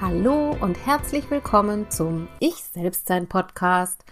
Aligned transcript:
Hallo 0.00 0.56
und 0.58 0.86
herzlich 0.86 1.30
willkommen 1.30 1.90
zum 1.90 2.26
Ich 2.38 2.54
Selbstsein 2.54 3.28
Podcast. 3.28 4.02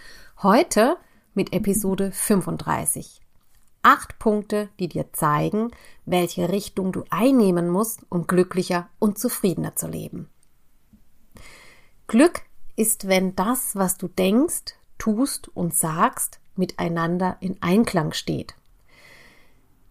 Heute 0.43 0.99
mit 1.33 1.55
Episode 1.55 2.13
35. 2.13 3.23
Acht 3.81 4.19
Punkte, 4.19 4.69
die 4.79 4.89
dir 4.89 5.15
zeigen, 5.15 5.71
welche 6.05 6.51
Richtung 6.51 6.93
du 6.93 7.05
einnehmen 7.09 7.71
musst, 7.71 8.03
um 8.11 8.27
glücklicher 8.27 8.91
und 8.99 9.19
zufriedener 9.19 9.77
zu 9.77 9.89
leben. 9.89 10.29
Glück 12.07 12.43
ist, 12.77 13.09
wenn 13.09 13.35
das, 13.35 13.75
was 13.75 13.97
du 13.97 14.09
denkst, 14.09 14.75
tust 14.99 15.49
und 15.57 15.75
sagst, 15.75 16.39
miteinander 16.55 17.39
in 17.41 17.57
Einklang 17.63 18.13
steht. 18.13 18.57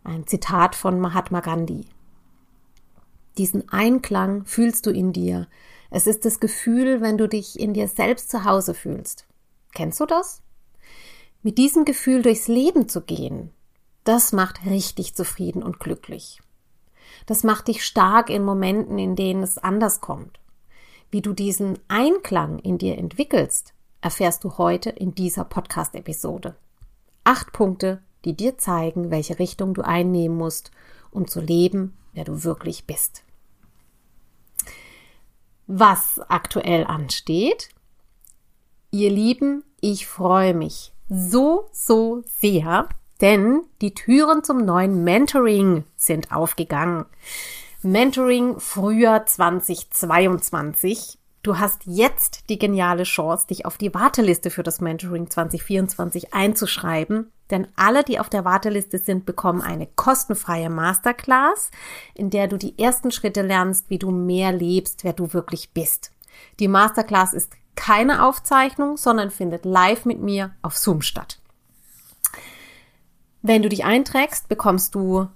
Ein 0.04 0.28
Zitat 0.28 0.76
von 0.76 1.00
Mahatma 1.00 1.40
Gandhi. 1.40 1.88
Diesen 3.40 3.68
Einklang 3.70 4.46
fühlst 4.46 4.86
du 4.86 4.92
in 4.92 5.12
dir, 5.12 5.48
es 5.90 6.08
ist 6.08 6.26
das 6.26 6.40
Gefühl, 6.40 7.02
wenn 7.02 7.18
du 7.18 7.28
dich 7.28 7.60
in 7.60 7.74
dir 7.74 7.88
selbst 7.88 8.30
zu 8.30 8.44
Hause 8.44 8.74
fühlst. 8.74 9.26
Kennst 9.74 10.00
du 10.00 10.06
das? 10.06 10.42
Mit 11.44 11.58
diesem 11.58 11.86
Gefühl 11.86 12.22
durchs 12.22 12.48
Leben 12.48 12.90
zu 12.90 13.02
gehen, 13.02 13.52
das 14.04 14.34
macht 14.34 14.66
richtig 14.66 15.16
zufrieden 15.16 15.64
und 15.64 15.80
glücklich. 15.80 16.42
Das 17.26 17.44
macht 17.44 17.68
dich 17.68 17.86
stark 17.86 18.30
in 18.30 18.44
Momenten, 18.44 18.98
in 18.98 19.16
denen 19.16 19.44
es 19.44 19.58
anders 19.58 20.02
kommt. 20.02 20.40
Wie 21.10 21.22
du 21.22 21.34
diesen 21.34 21.80
Einklang 21.88 22.60
in 22.60 22.78
dir 22.78 22.98
entwickelst, 22.98 23.74
erfährst 24.02 24.44
du 24.44 24.58
heute 24.58 24.90
in 24.90 25.16
dieser 25.16 25.46
Podcast-Episode. 25.46 26.56
Acht 27.24 27.54
Punkte, 27.54 28.02
die 28.26 28.36
dir 28.36 28.58
zeigen, 28.58 29.10
welche 29.10 29.40
Richtung 29.40 29.74
du 29.74 29.84
einnehmen 29.84 30.38
musst, 30.38 30.72
um 31.12 31.28
zu 31.28 31.40
leben, 31.40 31.98
wer 32.14 32.26
du 32.26 32.44
wirklich 32.44 32.86
bist 32.86 33.24
was 35.68 36.20
aktuell 36.30 36.86
ansteht. 36.86 37.70
Ihr 38.92 39.12
Lieben, 39.12 39.64
ich 39.82 40.08
freue 40.08 40.54
mich 40.54 40.94
so, 41.10 41.70
so 41.72 42.24
sehr, 42.26 42.90
denn 43.22 43.62
die 43.82 43.94
Türen 43.94 44.44
zum 44.44 44.66
neuen 44.66 45.04
Mentoring 45.04 45.84
sind 45.96 46.32
aufgegangen. 46.32 47.06
Mentoring 47.82 48.60
Frühjahr 48.60 49.26
2022. 49.26 51.18
Du 51.48 51.58
hast 51.58 51.84
jetzt 51.86 52.50
die 52.50 52.60
geniale 52.60 53.04
Chance, 53.04 53.48
dich 53.48 53.66
auf 53.66 53.78
die 53.78 53.94
Warteliste 53.94 54.50
für 54.50 54.64
das 54.64 54.82
Mentoring 54.82 55.30
2024 55.30 56.34
einzuschreiben. 56.34 57.32
Denn 57.52 57.70
alle, 57.78 58.04
die 58.04 58.20
auf 58.20 58.28
der 58.28 58.44
Warteliste 58.44 58.98
sind, 58.98 59.26
bekommen 59.26 59.62
eine 59.62 59.88
kostenfreie 59.88 60.70
Masterclass, 60.70 61.72
in 62.14 62.30
der 62.30 62.50
du 62.50 62.58
die 62.58 62.78
ersten 62.78 63.12
Schritte 63.12 63.44
lernst, 63.44 63.90
wie 63.90 63.98
du 63.98 64.12
mehr 64.12 64.52
lebst, 64.52 65.06
wer 65.06 65.14
du 65.14 65.32
wirklich 65.32 65.72
bist. 65.72 66.12
Die 66.60 66.68
Masterclass 66.68 67.32
ist 67.32 67.54
keine 67.78 68.26
Aufzeichnung, 68.26 68.98
sondern 68.98 69.32
findet 69.32 69.64
live 69.64 70.04
mit 70.04 70.20
mir 70.20 70.54
auf 70.62 70.78
Zoom 70.78 71.02
statt. 71.02 71.40
Wenn 73.42 73.62
du 73.62 73.70
dich 73.70 73.86
einträgst, 73.86 74.50
bekommst 74.50 74.96
du, 74.96 75.30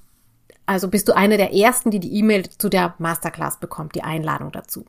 also 0.66 0.90
bist 0.90 1.08
du 1.08 1.16
eine 1.16 1.38
der 1.38 1.54
ersten, 1.54 1.90
die 1.90 2.02
die 2.02 2.14
E-Mail 2.16 2.50
zu 2.50 2.68
der 2.68 2.96
Masterclass 2.98 3.62
bekommt, 3.62 3.96
die 3.96 4.04
Einladung 4.04 4.52
dazu. 4.52 4.84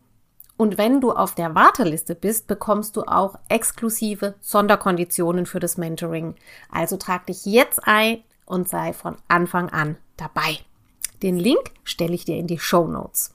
Und 0.62 0.78
wenn 0.78 1.00
du 1.00 1.10
auf 1.10 1.34
der 1.34 1.56
Warteliste 1.56 2.14
bist, 2.14 2.46
bekommst 2.46 2.94
du 2.94 3.02
auch 3.02 3.36
exklusive 3.48 4.36
Sonderkonditionen 4.40 5.44
für 5.44 5.58
das 5.58 5.76
Mentoring. 5.76 6.36
Also 6.70 6.96
trag 6.96 7.26
dich 7.26 7.44
jetzt 7.46 7.80
ein 7.82 8.22
und 8.46 8.68
sei 8.68 8.92
von 8.92 9.16
Anfang 9.26 9.70
an 9.70 9.96
dabei. 10.16 10.58
Den 11.20 11.36
Link 11.36 11.72
stelle 11.82 12.14
ich 12.14 12.26
dir 12.26 12.36
in 12.36 12.46
die 12.46 12.60
Show 12.60 12.86
Notes. 12.86 13.34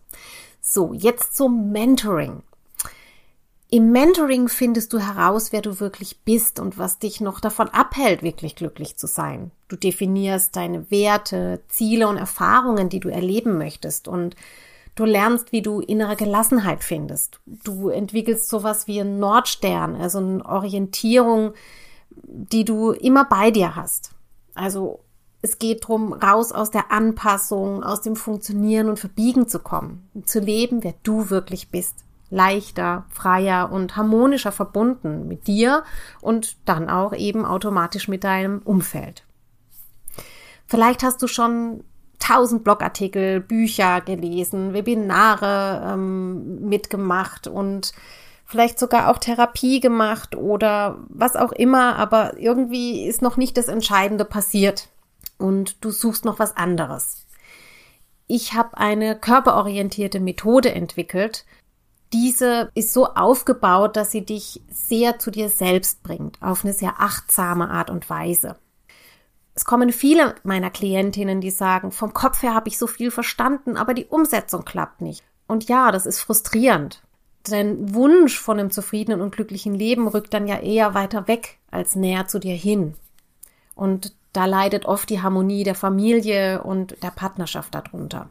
So, 0.62 0.94
jetzt 0.94 1.36
zum 1.36 1.74
Mentoring. 1.74 2.44
Im 3.70 3.92
Mentoring 3.92 4.48
findest 4.48 4.94
du 4.94 5.00
heraus, 5.00 5.52
wer 5.52 5.62
du 5.62 5.82
wirklich 5.82 6.22
bist 6.22 6.62
und 6.62 6.78
was 6.78 6.98
dich 6.98 7.20
noch 7.20 7.42
davon 7.42 7.68
abhält, 7.68 8.24
wirklich 8.24 8.56
glücklich 8.56 8.96
zu 8.96 9.06
sein. 9.06 9.52
Du 9.68 9.76
definierst 9.76 10.56
deine 10.56 10.90
Werte, 10.90 11.62
Ziele 11.68 12.08
und 12.08 12.16
Erfahrungen, 12.16 12.88
die 12.88 13.02
du 13.02 13.10
erleben 13.10 13.58
möchtest 13.58 14.08
und 14.08 14.38
Du 14.98 15.06
lernst, 15.06 15.52
wie 15.52 15.62
du 15.62 15.80
innere 15.80 16.16
Gelassenheit 16.16 16.84
findest. 16.84 17.40
Du 17.46 17.90
entwickelst 17.90 18.50
sowas 18.50 18.88
wie 18.88 19.00
einen 19.00 19.20
Nordstern, 19.20 19.96
also 19.96 20.18
eine 20.18 20.44
Orientierung, 20.44 21.54
die 22.10 22.66
du 22.66 22.92
immer 22.92 23.26
bei 23.26 23.52
dir 23.52 23.76
hast. 23.76 24.16
Also 24.56 25.02
es 25.44 25.60
geht 25.60 25.84
darum, 25.84 26.14
raus 26.14 26.52
aus 26.52 26.72
der 26.72 26.92
Anpassung, 26.92 27.84
aus 27.84 28.02
dem 28.02 28.16
Funktionieren 28.16 28.90
und 28.90 28.98
Verbiegen 28.98 29.48
zu 29.48 29.60
kommen, 29.60 30.10
zu 30.26 30.40
leben, 30.40 30.84
wer 30.84 30.96
du 31.04 31.30
wirklich 31.30 31.70
bist. 31.70 32.04
Leichter, 32.32 33.06
freier 33.12 33.72
und 33.72 33.98
harmonischer 33.98 34.52
verbunden 34.52 35.28
mit 35.28 35.46
dir 35.46 35.84
und 36.22 36.58
dann 36.66 36.90
auch 36.90 37.14
eben 37.14 37.46
automatisch 37.46 38.08
mit 38.08 38.24
deinem 38.24 38.64
Umfeld. 38.64 39.26
Vielleicht 40.66 41.04
hast 41.04 41.22
du 41.22 41.28
schon 41.28 41.84
tausend 42.20 42.64
Blogartikel, 42.64 43.40
Bücher 43.40 44.02
gelesen, 44.02 44.74
Webinare 44.74 45.94
ähm, 45.94 46.68
mitgemacht 46.68 47.48
und 47.48 47.94
vielleicht 48.46 48.80
sogar 48.80 49.10
auch 49.10 49.18
Therapie 49.18 49.80
gemacht 49.80 50.36
oder 50.36 51.00
was 51.10 51.36
auch 51.36 51.52
immer, 51.52 51.98
aber 51.98 52.38
irgendwie 52.40 53.06
ist 53.06 53.22
noch 53.22 53.38
nicht 53.38 53.58
das 53.58 53.68
Entscheidende 53.68 54.26
passiert 54.26 54.90
und 55.38 55.84
du 55.84 55.92
suchst 55.92 56.26
noch 56.26 56.40
was 56.40 56.56
anderes. 56.56 57.26
Ich 58.26 58.54
habe 58.54 58.78
eine 58.78 59.18
körperorientierte 59.18 60.20
Methode 60.20 60.74
entwickelt. 60.74 61.46
Diese 62.14 62.72
ist 62.74 62.94
so 62.94 63.08
aufgebaut, 63.08 63.96
dass 63.96 64.12
sie 64.12 64.26
dich 64.26 64.62
sehr 64.70 65.20
zu 65.20 65.32
dir 65.32 65.50
selbst 65.50 66.04
bringt, 66.04 66.42
auf 66.42 66.64
eine 66.64 66.74
sehr 66.74 66.96
achtsame 67.00 67.70
Art 67.70 67.90
und 67.90 68.10
Weise. 68.10 68.58
Es 69.58 69.66
kommen 69.66 69.92
viele 69.92 70.36
meiner 70.44 70.70
Klientinnen, 70.70 71.42
die 71.42 71.50
sagen, 71.50 71.92
vom 71.92 72.14
Kopf 72.14 72.44
her 72.44 72.54
habe 72.54 72.68
ich 72.68 72.78
so 72.78 72.86
viel 72.86 73.10
verstanden, 73.10 73.76
aber 73.76 73.96
die 73.96 74.06
Umsetzung 74.06 74.64
klappt 74.64 75.02
nicht. 75.02 75.24
Und 75.48 75.68
ja, 75.68 75.92
das 75.92 76.06
ist 76.06 76.20
frustrierend. 76.20 77.02
Dein 77.42 77.96
Wunsch 77.96 78.38
von 78.40 78.60
einem 78.60 78.70
zufriedenen 78.70 79.20
und 79.20 79.34
glücklichen 79.34 79.74
Leben 79.74 80.08
rückt 80.08 80.36
dann 80.36 80.46
ja 80.46 80.60
eher 80.60 80.94
weiter 80.94 81.28
weg 81.28 81.58
als 81.72 81.96
näher 81.96 82.28
zu 82.28 82.38
dir 82.38 82.54
hin. 82.54 82.94
Und 83.74 84.14
da 84.32 84.46
leidet 84.46 84.86
oft 84.86 85.10
die 85.10 85.24
Harmonie 85.24 85.64
der 85.64 85.74
Familie 85.74 86.62
und 86.62 87.02
der 87.02 87.10
Partnerschaft 87.10 87.74
darunter. 87.74 88.30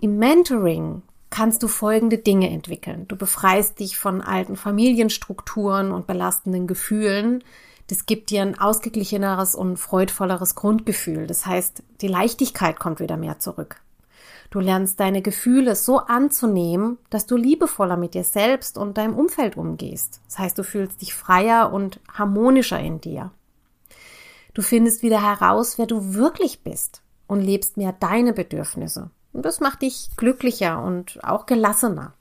Im 0.00 0.18
Mentoring 0.18 1.00
kannst 1.30 1.62
du 1.62 1.68
folgende 1.68 2.18
Dinge 2.18 2.50
entwickeln. 2.50 3.08
Du 3.08 3.16
befreist 3.16 3.80
dich 3.80 3.96
von 3.96 4.20
alten 4.20 4.56
Familienstrukturen 4.56 5.92
und 5.92 6.06
belastenden 6.06 6.66
Gefühlen, 6.66 7.42
das 7.90 8.06
gibt 8.06 8.30
dir 8.30 8.42
ein 8.42 8.56
ausgeglicheneres 8.56 9.56
und 9.56 9.76
freudvolleres 9.76 10.54
Grundgefühl. 10.54 11.26
Das 11.26 11.44
heißt, 11.44 11.82
die 12.00 12.06
Leichtigkeit 12.06 12.78
kommt 12.78 13.00
wieder 13.00 13.16
mehr 13.16 13.40
zurück. 13.40 13.82
Du 14.50 14.60
lernst 14.60 15.00
deine 15.00 15.22
Gefühle 15.22 15.74
so 15.74 15.98
anzunehmen, 15.98 16.98
dass 17.10 17.26
du 17.26 17.36
liebevoller 17.36 17.96
mit 17.96 18.14
dir 18.14 18.22
selbst 18.22 18.78
und 18.78 18.96
deinem 18.96 19.16
Umfeld 19.16 19.56
umgehst. 19.56 20.20
Das 20.26 20.38
heißt, 20.38 20.58
du 20.58 20.62
fühlst 20.62 21.02
dich 21.02 21.14
freier 21.14 21.72
und 21.72 21.98
harmonischer 22.12 22.78
in 22.78 23.00
dir. 23.00 23.32
Du 24.54 24.62
findest 24.62 25.02
wieder 25.02 25.22
heraus, 25.22 25.76
wer 25.76 25.86
du 25.86 26.14
wirklich 26.14 26.62
bist 26.62 27.02
und 27.26 27.40
lebst 27.40 27.76
mehr 27.76 27.92
deine 27.92 28.32
Bedürfnisse. 28.32 29.10
Und 29.32 29.44
das 29.44 29.58
macht 29.58 29.82
dich 29.82 30.10
glücklicher 30.16 30.80
und 30.80 31.18
auch 31.24 31.46
gelassener. 31.46 32.14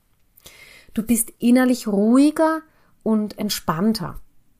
Du 0.95 1.03
bist 1.03 1.31
innerlich 1.37 1.87
ruhiger 1.87 2.61
und 3.03 3.37
entspannter. 3.37 4.19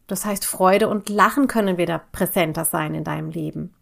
Das 0.10 0.26
heißt, 0.26 0.44
Freude 0.44 0.90
und 0.90 1.08
Lachen 1.08 1.48
können 1.48 1.78
wieder 1.78 2.02
präsenter 2.12 2.66
sein 2.66 2.96
in 2.96 3.04
deinem 3.04 3.30
Leben. 3.30 3.74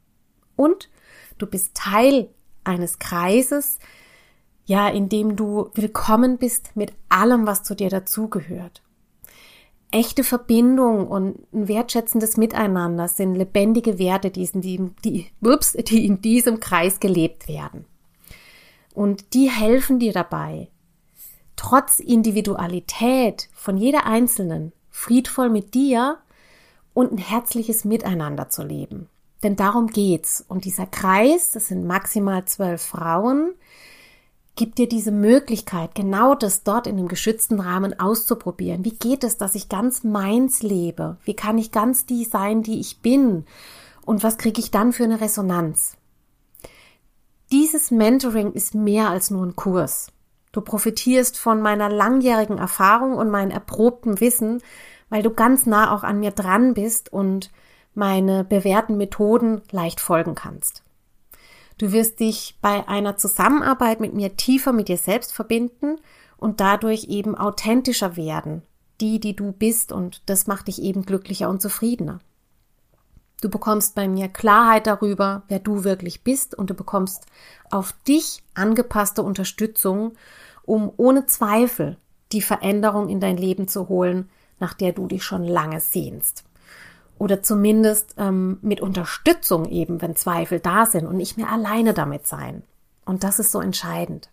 Und 0.58 0.90
du 1.38 1.48
bist 1.48 1.74
Teil 1.74 2.30
eines 2.66 3.00
Kreises, 3.00 3.80
ja, 4.66 4.90
in 4.90 5.08
dem 5.08 5.38
du 5.38 5.70
willkommen 5.74 6.38
bist 6.38 6.76
mit 6.76 6.92
allem, 7.08 7.48
was 7.48 7.64
zu 7.64 7.76
dir 7.76 7.90
dazugehört. 7.90 8.84
Echte 9.90 10.26
Verbindung 10.26 11.08
und 11.08 11.54
ein 11.54 11.70
wertschätzendes 11.70 12.36
Miteinander 12.36 13.08
sind 13.08 13.36
lebendige 13.36 13.98
Werte, 13.98 14.30
die, 14.30 14.50
die, 14.54 14.92
die, 15.06 15.32
ups, 15.42 15.72
die 15.72 16.06
in 16.06 16.22
diesem 16.22 16.60
Kreis 16.60 17.00
gelebt 17.00 17.48
werden. 17.48 17.86
Und 18.94 19.34
die 19.34 19.50
helfen 19.50 20.00
dir 20.00 20.12
dabei, 20.12 20.68
trotz 21.56 22.00
Individualität 22.02 23.48
von 23.54 23.78
jeder 23.78 24.06
Einzelnen 24.06 24.74
friedvoll 24.98 25.50
mit 25.50 25.76
dir 25.76 26.18
und 26.96 27.12
ein 27.12 27.20
herzliches 27.20 27.86
Miteinander 27.86 28.50
zu 28.50 28.64
leben. 28.64 29.08
Denn 29.44 29.56
darum 29.56 29.88
geht's. 29.88 30.44
Und 30.48 30.66
dieser 30.66 30.88
Kreis, 30.88 31.52
das 31.52 31.68
sind 31.68 31.86
maximal 31.86 32.46
zwölf 32.46 32.82
Frauen, 32.82 33.54
gibt 34.56 34.80
dir 34.80 34.90
diese 34.90 35.12
Möglichkeit, 35.12 35.94
genau 35.94 36.34
das 36.34 36.64
dort 36.64 36.88
in 36.88 36.98
dem 36.98 37.08
geschützten 37.08 37.60
Rahmen 37.60 38.00
auszuprobieren. 38.00 38.84
Wie 38.84 38.96
geht 38.96 39.24
es, 39.24 39.38
dass 39.38 39.54
ich 39.54 39.70
ganz 39.70 40.04
meins 40.04 40.64
lebe? 40.64 41.18
Wie 41.24 41.36
kann 41.36 41.60
ich 41.60 41.72
ganz 41.72 42.08
die 42.08 42.26
sein, 42.26 42.64
die 42.64 42.80
ich 42.80 43.02
bin? 43.02 43.46
Und 44.04 44.24
was 44.24 44.40
kriege 44.40 44.60
ich 44.60 44.72
dann 44.72 44.94
für 44.94 45.04
eine 45.04 45.22
Resonanz? 45.22 45.96
Dieses 47.52 47.92
Mentoring 47.92 48.52
ist 48.52 48.74
mehr 48.74 49.10
als 49.10 49.30
nur 49.30 49.46
ein 49.46 49.56
Kurs. 49.56 50.08
Du 50.52 50.62
profitierst 50.62 51.38
von 51.38 51.62
meiner 51.62 51.90
langjährigen 51.90 52.58
Erfahrung 52.58 53.16
und 53.16 53.30
meinem 53.30 53.52
erprobten 53.52 54.20
Wissen, 54.20 54.62
weil 55.10 55.24
du 55.24 55.32
ganz 55.32 55.66
nah 55.66 55.94
auch 55.94 56.04
an 56.04 56.20
mir 56.20 56.32
dran 56.32 56.74
bist 56.74 57.12
und 57.12 57.52
meine 57.94 58.44
bewährten 58.44 58.98
Methoden 58.98 59.62
leicht 59.72 60.00
folgen 60.00 60.36
kannst. 60.36 60.84
Du 61.78 61.92
wirst 61.92 62.20
dich 62.20 62.58
bei 62.62 62.88
einer 62.88 63.18
Zusammenarbeit 63.18 64.00
mit 64.00 64.14
mir 64.14 64.36
tiefer 64.36 64.74
mit 64.74 64.88
dir 64.88 64.98
selbst 64.98 65.34
verbinden 65.34 65.98
und 66.38 66.60
dadurch 66.60 67.06
eben 67.06 67.36
authentischer 67.36 68.16
werden, 68.16 68.64
die, 69.00 69.20
die 69.20 69.36
du 69.36 69.52
bist, 69.52 69.92
und 69.92 70.22
das 70.28 70.48
macht 70.48 70.68
dich 70.68 70.82
eben 70.82 71.04
glücklicher 71.04 71.50
und 71.50 71.62
zufriedener. 71.62 72.20
Du 73.42 73.50
bekommst 73.50 73.96
bei 73.96 74.08
mir 74.08 74.30
Klarheit 74.30 74.88
darüber, 74.88 75.44
wer 75.48 75.60
du 75.60 75.84
wirklich 75.84 76.24
bist, 76.24 76.56
und 76.56 76.70
du 76.70 76.74
bekommst 76.74 77.26
auf 77.70 77.94
dich 78.08 78.44
angepasste 78.56 79.22
Unterstützung, 79.22 80.14
um 80.64 80.92
ohne 80.98 81.26
Zweifel 81.28 81.98
die 82.32 82.42
Veränderung 82.42 83.10
in 83.10 83.20
dein 83.20 83.38
Leben 83.38 83.68
zu 83.68 83.90
holen, 83.90 84.30
nach 84.60 84.74
der 84.74 84.92
du 84.92 85.08
dich 85.08 85.24
schon 85.24 85.44
lange 85.44 85.80
sehnst 85.80 86.48
oder 87.20 87.42
zumindest 87.42 88.16
ähm, 88.18 88.60
mit 88.62 88.82
Unterstützung 88.82 89.66
eben, 89.66 90.02
wenn 90.02 90.16
Zweifel 90.16 90.60
da 90.60 90.86
sind 90.86 91.08
und 91.08 91.18
nicht 91.18 91.38
mehr 91.38 91.52
alleine 91.52 91.94
damit 91.94 92.28
sein. 92.28 92.64
Und 93.06 93.24
das 93.24 93.40
ist 93.40 93.52
so 93.52 93.60
entscheidend. 93.60 94.30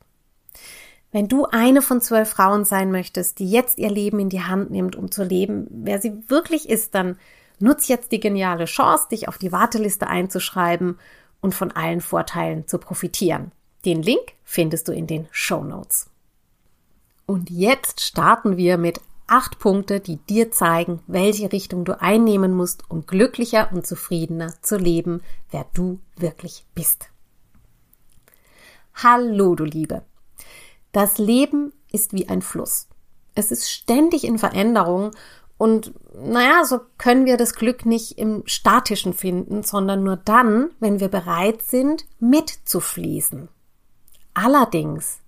Wenn 1.13 1.29
du 1.29 1.47
eine 1.47 1.81
von 1.81 2.01
zwölf 2.01 2.29
Frauen 2.29 2.65
sein 2.65 2.91
möchtest, 2.91 3.39
die 3.39 3.49
jetzt 3.49 3.79
ihr 3.79 3.91
Leben 3.91 4.19
in 4.19 4.29
die 4.29 4.43
Hand 4.43 4.71
nimmt, 4.71 4.97
um 4.97 5.11
zu 5.11 5.23
leben, 5.23 5.67
wer 5.71 6.01
sie 6.01 6.29
wirklich 6.29 6.69
ist, 6.69 6.95
dann 6.95 7.17
nutz 7.59 7.89
jetzt 7.89 8.13
die 8.13 8.21
geniale 8.21 8.67
Chance, 8.67 9.09
dich 9.11 9.29
auf 9.29 9.39
die 9.39 9.53
Warteliste 9.53 10.07
einzuschreiben 10.07 10.99
und 11.41 11.55
von 11.55 11.71
allen 11.73 12.01
Vorteilen 12.01 12.67
zu 12.67 12.79
profitieren. 12.79 13.53
Den 13.85 14.03
Link 14.03 14.33
findest 14.45 14.89
du 14.89 14.93
in 14.93 15.07
den 15.07 15.29
Show 15.31 15.63
Notes. 15.63 16.09
Und 17.27 17.51
jetzt 17.51 18.01
starten 18.01 18.57
wir 18.57 18.79
mit 18.79 19.01
acht 19.27 19.59
Punkte, 19.59 20.01
die 20.01 20.17
dir 20.17 20.51
zeigen, 20.51 21.01
welche 21.07 21.53
Richtung 21.53 21.85
du 21.85 22.01
einnehmen 22.01 22.55
musst, 22.55 22.89
um 22.91 23.07
glücklicher 23.07 23.71
und 23.73 23.87
zufriedener 23.87 24.55
zu 24.63 24.77
leben, 24.77 25.23
wer 25.51 25.67
du 25.75 26.01
wirklich 26.17 26.67
bist. 26.75 27.09
Hallo, 28.95 29.55
du 29.55 29.65
Liebe. 29.65 30.03
Das 30.93 31.19
Leben 31.19 31.73
ist 31.91 32.13
wie 32.13 32.29
ein 32.29 32.43
Fluss. 32.43 32.89
Es 33.35 33.51
ist 33.51 33.71
ständig 33.71 34.25
in 34.25 34.39
Veränderung 34.39 35.11
und 35.57 35.93
naja, 36.15 36.65
so 36.65 36.81
können 36.99 37.27
wir 37.27 37.37
das 37.37 37.55
Glück 37.55 37.87
nicht 37.87 38.19
im 38.19 38.43
Statischen 38.47 39.15
finden, 39.15 39.63
sondern 39.63 40.03
nur 40.03 40.17
dann, 40.17 40.71
wenn 40.81 41.01
wir 41.01 41.09
bereit 41.09 41.63
sind, 41.63 42.05
mitzufließen. 42.19 43.49
Allerdings 44.35 45.21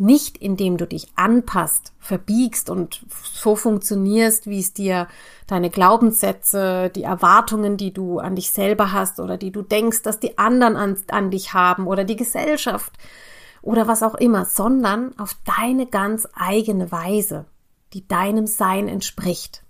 nicht 0.00 0.38
indem 0.38 0.78
du 0.78 0.86
dich 0.86 1.08
anpasst, 1.14 1.92
verbiegst 1.98 2.70
und 2.70 3.04
so 3.22 3.54
funktionierst, 3.54 4.46
wie 4.46 4.58
es 4.58 4.72
dir 4.72 5.08
deine 5.46 5.68
Glaubenssätze, 5.68 6.90
die 6.94 7.02
Erwartungen, 7.02 7.76
die 7.76 7.92
du 7.92 8.18
an 8.18 8.34
dich 8.34 8.50
selber 8.50 8.92
hast 8.92 9.20
oder 9.20 9.36
die 9.36 9.52
du 9.52 9.60
denkst, 9.60 10.00
dass 10.00 10.18
die 10.18 10.38
anderen 10.38 10.76
an, 10.76 10.96
an 11.10 11.30
dich 11.30 11.52
haben 11.52 11.86
oder 11.86 12.04
die 12.04 12.16
Gesellschaft 12.16 12.94
oder 13.60 13.88
was 13.88 14.02
auch 14.02 14.14
immer, 14.14 14.46
sondern 14.46 15.18
auf 15.18 15.36
deine 15.44 15.84
ganz 15.84 16.26
eigene 16.32 16.90
Weise, 16.90 17.44
die 17.92 18.08
deinem 18.08 18.46
Sein 18.46 18.88
entspricht. 18.88 19.62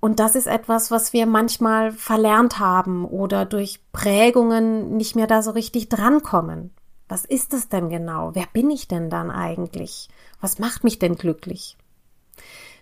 Und 0.00 0.18
das 0.18 0.34
ist 0.34 0.46
etwas, 0.46 0.90
was 0.90 1.12
wir 1.12 1.26
manchmal 1.26 1.92
verlernt 1.92 2.58
haben 2.58 3.04
oder 3.04 3.44
durch 3.44 3.80
Prägungen 3.92 4.96
nicht 4.96 5.14
mehr 5.14 5.26
da 5.26 5.42
so 5.42 5.50
richtig 5.50 5.90
drankommen. 5.90 6.70
Was 7.06 7.26
ist 7.26 7.52
es 7.52 7.68
denn 7.68 7.90
genau? 7.90 8.34
Wer 8.34 8.46
bin 8.52 8.70
ich 8.70 8.88
denn 8.88 9.10
dann 9.10 9.30
eigentlich? 9.30 10.08
Was 10.40 10.58
macht 10.58 10.84
mich 10.84 10.98
denn 10.98 11.16
glücklich? 11.16 11.76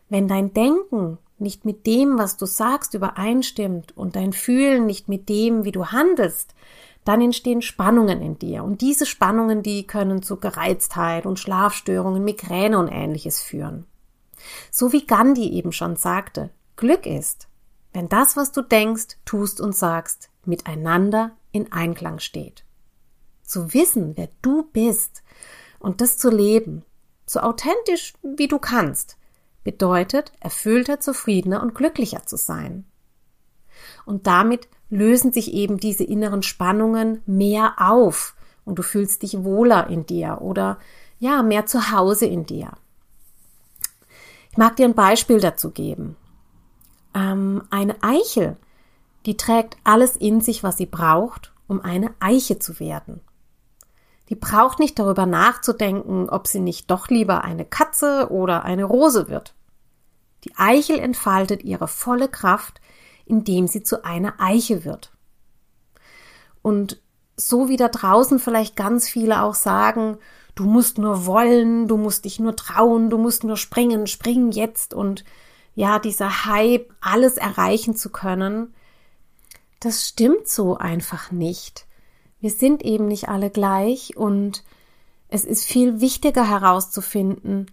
Wenn 0.08 0.28
dein 0.28 0.54
Denken 0.54 1.18
nicht 1.38 1.64
mit 1.64 1.86
dem, 1.86 2.18
was 2.18 2.36
du 2.36 2.46
sagst, 2.46 2.94
übereinstimmt 2.94 3.96
und 3.96 4.16
dein 4.16 4.32
Fühlen 4.32 4.86
nicht 4.86 5.08
mit 5.08 5.28
dem, 5.28 5.64
wie 5.64 5.72
du 5.72 5.86
handelst, 5.86 6.54
dann 7.04 7.20
entstehen 7.20 7.62
Spannungen 7.62 8.20
in 8.20 8.38
dir. 8.38 8.64
Und 8.64 8.80
diese 8.80 9.06
Spannungen, 9.06 9.62
die 9.62 9.86
können 9.86 10.22
zu 10.22 10.36
Gereiztheit 10.36 11.26
und 11.26 11.38
Schlafstörungen, 11.38 12.22
Migräne 12.22 12.78
und 12.78 12.88
ähnliches 12.88 13.40
führen. 13.40 13.86
So 14.70 14.92
wie 14.92 15.06
Gandhi 15.06 15.48
eben 15.50 15.72
schon 15.72 15.96
sagte, 15.96 16.50
Glück 16.78 17.04
ist, 17.04 17.48
wenn 17.92 18.08
das, 18.08 18.38
was 18.38 18.52
du 18.52 18.62
denkst, 18.62 19.19
tust 19.26 19.60
und 19.60 19.76
sagst, 19.76 20.30
miteinander 20.46 21.32
in 21.52 21.70
Einklang 21.70 22.19
steht 22.19 22.64
zu 23.48 23.72
wissen, 23.75 24.16
wer 24.16 24.28
du 24.42 24.64
bist 24.72 25.22
und 25.78 26.00
das 26.00 26.19
zu 26.19 26.30
leben, 26.30 26.84
so 27.26 27.40
authentisch 27.40 28.14
wie 28.22 28.48
du 28.48 28.58
kannst, 28.58 29.16
bedeutet 29.64 30.32
erfüllter, 30.40 31.00
zufriedener 31.00 31.62
und 31.62 31.75
glücklicher 31.75 32.25
zu 32.25 32.37
sein. 32.37 32.85
Und 34.04 34.26
damit 34.26 34.68
lösen 34.90 35.32
sich 35.32 35.52
eben 35.52 35.78
diese 35.78 36.04
inneren 36.04 36.42
Spannungen 36.42 37.23
mehr 37.26 37.75
auf 37.78 38.35
und 38.64 38.78
du 38.78 38.82
fühlst 38.82 39.23
dich 39.23 39.44
wohler 39.44 39.88
in 39.88 40.06
dir 40.06 40.40
oder 40.40 40.78
ja, 41.18 41.42
mehr 41.42 41.66
zu 41.66 41.90
Hause 41.90 42.26
in 42.26 42.47
dir. 42.47 42.73
Ich 44.50 44.56
mag 44.56 44.76
dir 44.76 44.87
ein 44.87 44.94
Beispiel 44.94 45.40
dazu 45.40 45.70
geben. 45.70 46.16
Ähm, 47.18 47.64
eine 47.70 47.96
Eichel, 48.02 48.56
die 49.26 49.37
trägt 49.37 49.76
alles 49.82 50.16
in 50.16 50.40
sich, 50.40 50.62
was 50.62 50.76
sie 50.76 50.87
braucht, 50.87 51.52
um 51.66 51.80
eine 51.80 52.14
Eiche 52.20 52.58
zu 52.58 52.78
werden. 52.78 53.20
Die 54.28 54.37
braucht 54.37 54.78
nicht 54.78 54.98
darüber 54.98 55.26
nachzudenken, 55.26 56.28
ob 56.28 56.46
sie 56.46 56.60
nicht 56.60 56.90
doch 56.90 57.08
lieber 57.08 57.42
eine 57.44 57.64
Katze 57.64 58.28
oder 58.30 58.64
eine 58.64 58.84
Rose 58.84 59.28
wird. 59.28 59.54
Die 60.44 60.52
Eichel 60.56 60.98
entfaltet 60.98 61.64
ihre 61.64 61.88
volle 61.88 62.28
Kraft, 62.28 62.80
indem 63.25 63.66
sie 63.66 63.82
zu 63.82 64.04
einer 64.04 64.34
Eiche 64.38 64.84
wird. 64.84 65.12
Und 66.62 67.00
so 67.37 67.68
wie 67.68 67.76
da 67.76 67.88
draußen 67.88 68.38
vielleicht 68.38 68.76
ganz 68.76 69.08
viele 69.08 69.42
auch 69.42 69.54
sagen, 69.54 70.18
du 70.54 70.64
musst 70.64 70.98
nur 70.98 71.26
wollen, 71.26 71.88
du 71.88 71.96
musst 71.96 72.25
dich 72.25 72.38
nur 72.38 72.54
trauen, 72.54 73.10
du 73.10 73.18
musst 73.18 73.44
nur 73.44 73.56
springen, 73.56 74.06
springen 74.06 74.52
jetzt 74.52 74.94
und 74.94 75.25
ja, 75.78 75.99
dieser 75.99 76.44
Hype, 76.44 76.92
alles 77.00 77.37
erreichen 77.37 77.94
zu 77.94 78.11
können, 78.11 78.75
das 79.80 80.08
stimmt 80.08 80.49
so 80.49 80.76
einfach 80.76 81.30
nicht 81.30 81.88
wir 82.40 82.50
sind 82.50 82.85
eben 82.85 83.08
nicht 83.08 83.28
alle 83.28 83.50
gleich 83.50 84.16
und 84.16 84.64
es 85.28 85.44
ist 85.44 85.64
viel 85.64 86.00
wichtiger 86.00 86.49
herauszufinden, 86.49 87.70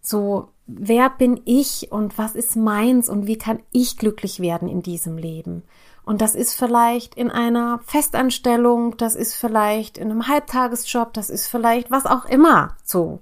so, 0.00 0.48
wer 0.66 1.10
bin 1.10 1.40
ich 1.44 1.92
und 1.92 2.18
was 2.18 2.34
ist 2.34 2.56
meins 2.56 3.08
und 3.08 3.26
wie 3.26 3.38
kann 3.38 3.60
ich 3.70 3.98
glücklich 3.98 4.40
werden 4.40 4.68
in 4.68 4.82
diesem 4.82 5.16
Leben? 5.16 5.62
Und 6.04 6.20
das 6.20 6.34
ist 6.34 6.54
vielleicht 6.54 7.14
in 7.14 7.30
einer 7.30 7.78
Festanstellung, 7.84 8.96
das 8.96 9.14
ist 9.14 9.36
vielleicht 9.36 9.98
in 9.98 10.10
einem 10.10 10.26
Halbtagesjob, 10.26 11.12
das 11.12 11.30
ist 11.30 11.46
vielleicht 11.46 11.92
was 11.92 12.06
auch 12.06 12.24
immer 12.24 12.76
so. 12.82 13.20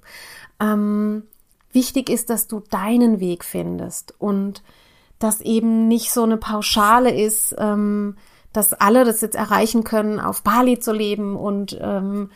Ähm, 0.59 1.25
wichtig 1.73 2.09
ist, 2.09 2.31
dass 2.31 2.47
du 2.47 2.61
deinen 2.71 3.21
Weg 3.21 3.45
findest 3.45 4.15
und 4.19 4.62
dass 5.19 5.41
eben 5.41 5.89
nicht 5.89 6.12
so 6.12 6.23
eine 6.23 6.37
Pauschale 6.37 7.15
ist, 7.15 7.55
ähm, 7.59 8.17
dass 8.53 8.73
alle 8.73 9.05
das 9.05 9.21
jetzt 9.21 9.37
erreichen 9.37 9.85
können, 9.85 10.19
auf 10.19 10.43
Bali 10.43 10.79
zu 10.79 10.93
leben 10.93 11.37
und 11.37 11.79
ähm, 11.81 12.31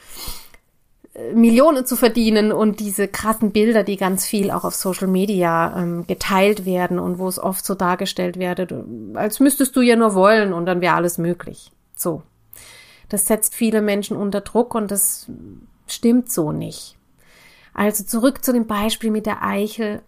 Millionen 1.32 1.86
zu 1.86 1.94
verdienen 1.94 2.50
und 2.50 2.80
diese 2.80 3.06
krassen 3.06 3.52
Bilder, 3.52 3.84
die 3.84 3.96
ganz 3.96 4.26
viel 4.26 4.50
auch 4.50 4.64
auf 4.64 4.74
Social 4.74 5.06
Media 5.06 5.78
ähm, 5.78 6.06
geteilt 6.06 6.66
werden 6.66 6.98
und 6.98 7.18
wo 7.18 7.28
es 7.28 7.38
oft 7.38 7.64
so 7.64 7.76
dargestellt 7.76 8.36
werde, 8.38 8.84
als 9.14 9.38
müsstest 9.38 9.76
du 9.76 9.80
ja 9.80 9.94
nur 9.94 10.14
wollen 10.14 10.52
und 10.52 10.66
dann 10.66 10.80
wäre 10.80 10.94
alles 10.94 11.18
möglich. 11.18 11.70
So. 11.94 12.22
Das 13.08 13.26
setzt 13.26 13.54
viele 13.54 13.80
Menschen 13.80 14.16
unter 14.16 14.40
Druck 14.40 14.74
und 14.74 14.90
das 14.90 15.30
stimmt 15.86 16.32
so 16.32 16.50
nicht. 16.50 16.96
Also 17.74 18.04
zurück 18.04 18.44
zu 18.44 18.52
dem 18.52 18.66
Beispiel 18.66 19.10
mit 19.10 19.26
der 19.26 19.42
Eichel. 19.42 20.02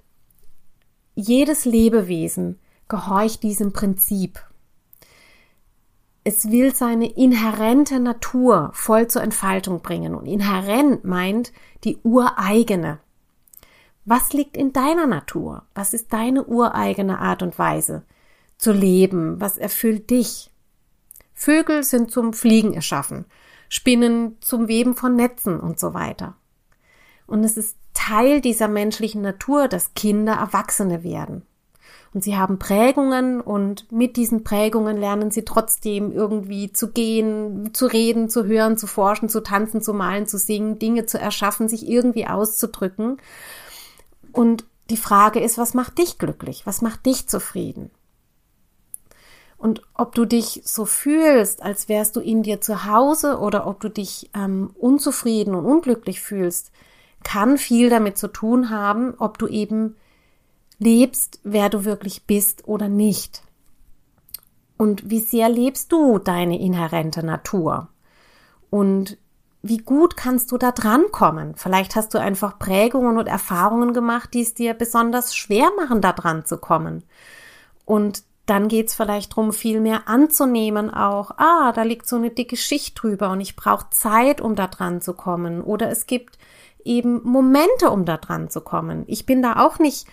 Jedes 1.15 1.65
Lebewesen 1.65 2.59
gehorcht 2.89 3.43
diesem 3.43 3.73
Prinzip. 3.73 4.41
Es 6.23 6.51
will 6.51 6.75
seine 6.75 7.11
inhärente 7.13 8.01
Natur 8.01 8.71
voll 8.73 9.09
zur 9.09 9.23
Entfaltung 9.23 9.81
bringen. 9.81 10.15
Und 10.15 10.27
inhärent 10.27 11.05
meint 11.05 11.53
die 11.85 11.99
ureigene. 12.03 13.01
Was 14.05 14.33
liegt 14.33 14.57
in 14.57 14.73
deiner 14.73 15.07
Natur? 15.07 15.65
Was 15.75 15.93
ist 15.93 16.13
deine 16.13 16.45
ureigene 16.45 17.19
Art 17.19 17.43
und 17.43 17.59
Weise 17.59 18.05
zu 18.57 18.73
leben? 18.73 19.41
Was 19.41 19.59
erfüllt 19.59 20.11
dich? 20.11 20.51
Vögel 21.35 21.83
sind 21.83 22.11
zum 22.11 22.33
Fliegen 22.33 22.73
erschaffen, 22.73 23.27
Spinnen 23.69 24.37
zum 24.41 24.69
Weben 24.69 24.95
von 24.95 25.17
Netzen 25.17 25.59
und 25.61 25.79
so 25.79 25.93
weiter. 25.93 26.37
Und 27.27 27.45
es 27.45 27.57
ist 27.57 27.77
Teil 27.95 28.41
dieser 28.41 28.69
menschlichen 28.69 29.23
Natur, 29.23 29.69
dass 29.69 29.95
Kinder 29.95 30.35
Erwachsene 30.35 31.03
werden. 31.03 31.43
Und 32.15 32.23
sie 32.23 32.37
haben 32.37 32.59
Prägungen 32.59 33.43
und 33.43 33.93
mit 33.93 34.17
diesen 34.17 34.43
Prägungen 34.43 34.97
lernen 34.97 35.31
sie 35.31 35.45
trotzdem 35.45 36.13
irgendwie 36.13 36.73
zu 36.73 36.91
gehen, 36.91 37.75
zu 37.75 37.87
reden, 37.87 38.31
zu 38.31 38.47
hören, 38.47 38.79
zu 38.79 38.87
forschen, 38.87 39.29
zu 39.29 39.43
tanzen, 39.43 39.83
zu 39.83 39.93
malen, 39.93 40.27
zu 40.27 40.39
singen, 40.39 40.79
Dinge 40.79 41.05
zu 41.05 41.19
erschaffen, 41.19 41.69
sich 41.69 41.87
irgendwie 41.87 42.27
auszudrücken. 42.27 43.19
Und 44.33 44.65
die 44.89 44.97
Frage 44.97 45.41
ist, 45.41 45.59
was 45.59 45.75
macht 45.75 45.99
dich 45.99 46.17
glücklich? 46.17 46.63
Was 46.65 46.81
macht 46.81 47.05
dich 47.05 47.29
zufrieden? 47.29 47.91
Und 49.59 49.83
ob 49.95 50.15
du 50.15 50.25
dich 50.25 50.63
so 50.65 50.85
fühlst, 50.85 51.63
als 51.63 51.89
wärst 51.89 52.17
du 52.17 52.21
in 52.21 52.43
dir 52.43 52.61
zu 52.61 52.85
Hause 52.85 53.39
oder 53.39 53.67
ob 53.67 53.81
du 53.81 53.89
dich 53.89 54.31
ähm, 54.35 54.71
unzufrieden 54.79 55.55
und 55.55 55.65
unglücklich 55.65 56.21
fühlst, 56.21 56.71
kann 57.27 57.59
viel 57.59 57.91
damit 57.91 58.17
zu 58.17 58.29
tun 58.29 58.71
haben, 58.71 59.15
ob 59.19 59.37
du 59.37 59.49
eben 59.49 59.97
lebst, 60.79 61.41
wer 61.43 61.69
du 61.69 61.85
wirklich 61.85 62.25
bist 62.25 62.69
oder 62.69 62.87
nicht. 62.87 63.43
Und 64.79 65.11
wie 65.11 65.19
sehr 65.19 65.49
lebst 65.49 65.91
du 65.91 66.21
deine 66.21 66.61
inhärente 66.61 67.27
Natur? 67.27 67.89
Und 68.71 69.19
wie 69.61 69.79
gut 69.79 70.17
kannst 70.17 70.53
du 70.53 70.57
da 70.57 70.71
drankommen? 70.71 71.57
Vielleicht 71.57 71.97
hast 71.97 72.15
du 72.15 72.19
einfach 72.19 72.61
Prägungen 72.61 73.19
und 73.19 73.27
Erfahrungen 73.27 73.93
gemacht, 73.93 74.33
die 74.33 74.43
es 74.43 74.55
dir 74.55 74.75
besonders 74.75 75.35
schwer 75.35 75.73
machen, 75.77 76.01
da 76.01 76.13
dran 76.13 76.45
zu 76.45 76.59
kommen. 76.59 77.03
Und 77.85 78.23
dann 78.45 78.69
geht's 78.69 78.95
vielleicht 78.95 79.35
drum, 79.35 79.53
viel 79.53 79.81
mehr 79.81 80.07
anzunehmen 80.07 80.95
auch, 80.95 81.33
ah, 81.39 81.73
da 81.73 81.83
liegt 81.83 82.07
so 82.07 82.15
eine 82.15 82.31
dicke 82.31 82.57
Schicht 82.57 83.03
drüber 83.03 83.31
und 83.31 83.41
ich 83.41 83.57
brauche 83.57 83.91
Zeit, 83.91 84.41
um 84.41 84.55
da 84.55 84.69
dran 84.69 85.01
zu 85.01 85.15
kommen. 85.15 85.61
Oder 85.61 85.91
es 85.91 86.07
gibt 86.07 86.39
eben 86.87 87.23
Momente, 87.25 87.91
um 87.91 88.05
da 88.05 88.17
dran 88.17 88.49
zu 88.49 88.61
kommen. 88.61 89.05
Ich 89.07 89.27
bin 89.27 89.43
da 89.43 89.65
auch 89.65 89.79
nicht 89.79 90.07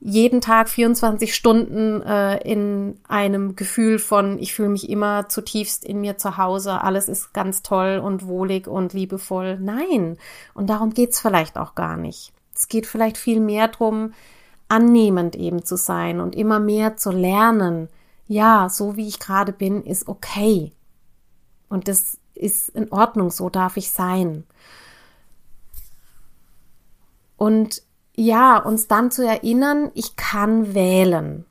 jeden 0.00 0.40
Tag 0.40 0.70
24 0.70 1.34
Stunden 1.34 2.00
äh, 2.00 2.38
in 2.38 2.98
einem 3.06 3.54
Gefühl 3.54 3.98
von, 3.98 4.38
ich 4.38 4.54
fühle 4.54 4.70
mich 4.70 4.88
immer 4.88 5.28
zutiefst 5.28 5.84
in 5.84 6.00
mir 6.00 6.16
zu 6.16 6.38
Hause, 6.38 6.82
alles 6.82 7.08
ist 7.08 7.34
ganz 7.34 7.62
toll 7.62 8.00
und 8.02 8.26
wohlig 8.26 8.66
und 8.66 8.94
liebevoll. 8.94 9.58
Nein, 9.60 10.16
und 10.54 10.70
darum 10.70 10.94
geht's 10.94 11.20
vielleicht 11.20 11.58
auch 11.58 11.74
gar 11.74 11.98
nicht. 11.98 12.32
Es 12.54 12.68
geht 12.68 12.86
vielleicht 12.86 13.18
viel 13.18 13.40
mehr 13.40 13.68
drum, 13.68 14.14
annehmend 14.68 15.36
eben 15.36 15.64
zu 15.64 15.76
sein 15.76 16.20
und 16.20 16.34
immer 16.34 16.60
mehr 16.60 16.96
zu 16.96 17.10
lernen. 17.10 17.88
Ja, 18.26 18.68
so 18.70 18.96
wie 18.96 19.08
ich 19.08 19.18
gerade 19.18 19.52
bin, 19.52 19.82
ist 19.82 20.08
okay. 20.08 20.72
Und 21.68 21.88
das 21.88 22.18
ist 22.34 22.70
in 22.70 22.90
Ordnung, 22.90 23.30
so 23.30 23.50
darf 23.50 23.76
ich 23.76 23.90
sein. 23.90 24.44
Und 27.40 27.82
ja, 28.16 28.58
uns 28.58 28.86
dann 28.86 29.10
zu 29.10 29.26
erinnern, 29.26 29.90
ich 29.94 30.16
kann 30.16 30.74
wählen. 30.74 31.46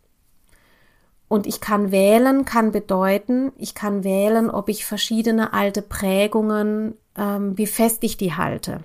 Und 1.27 1.48
ich 1.48 1.62
kann 1.62 1.91
wählen, 1.91 2.46
kann 2.46 2.72
bedeuten, 2.72 3.51
ich 3.58 3.74
kann 3.74 4.03
wählen, 4.03 4.51
ob 4.51 4.69
ich 4.69 4.86
verschiedene 4.86 5.51
alte 5.51 5.81
Prägungen, 5.81 6.93
ähm, 7.17 7.58
wie 7.58 7.65
fest 7.65 8.03
ich 8.03 8.17
die 8.17 8.36
halte, 8.36 8.84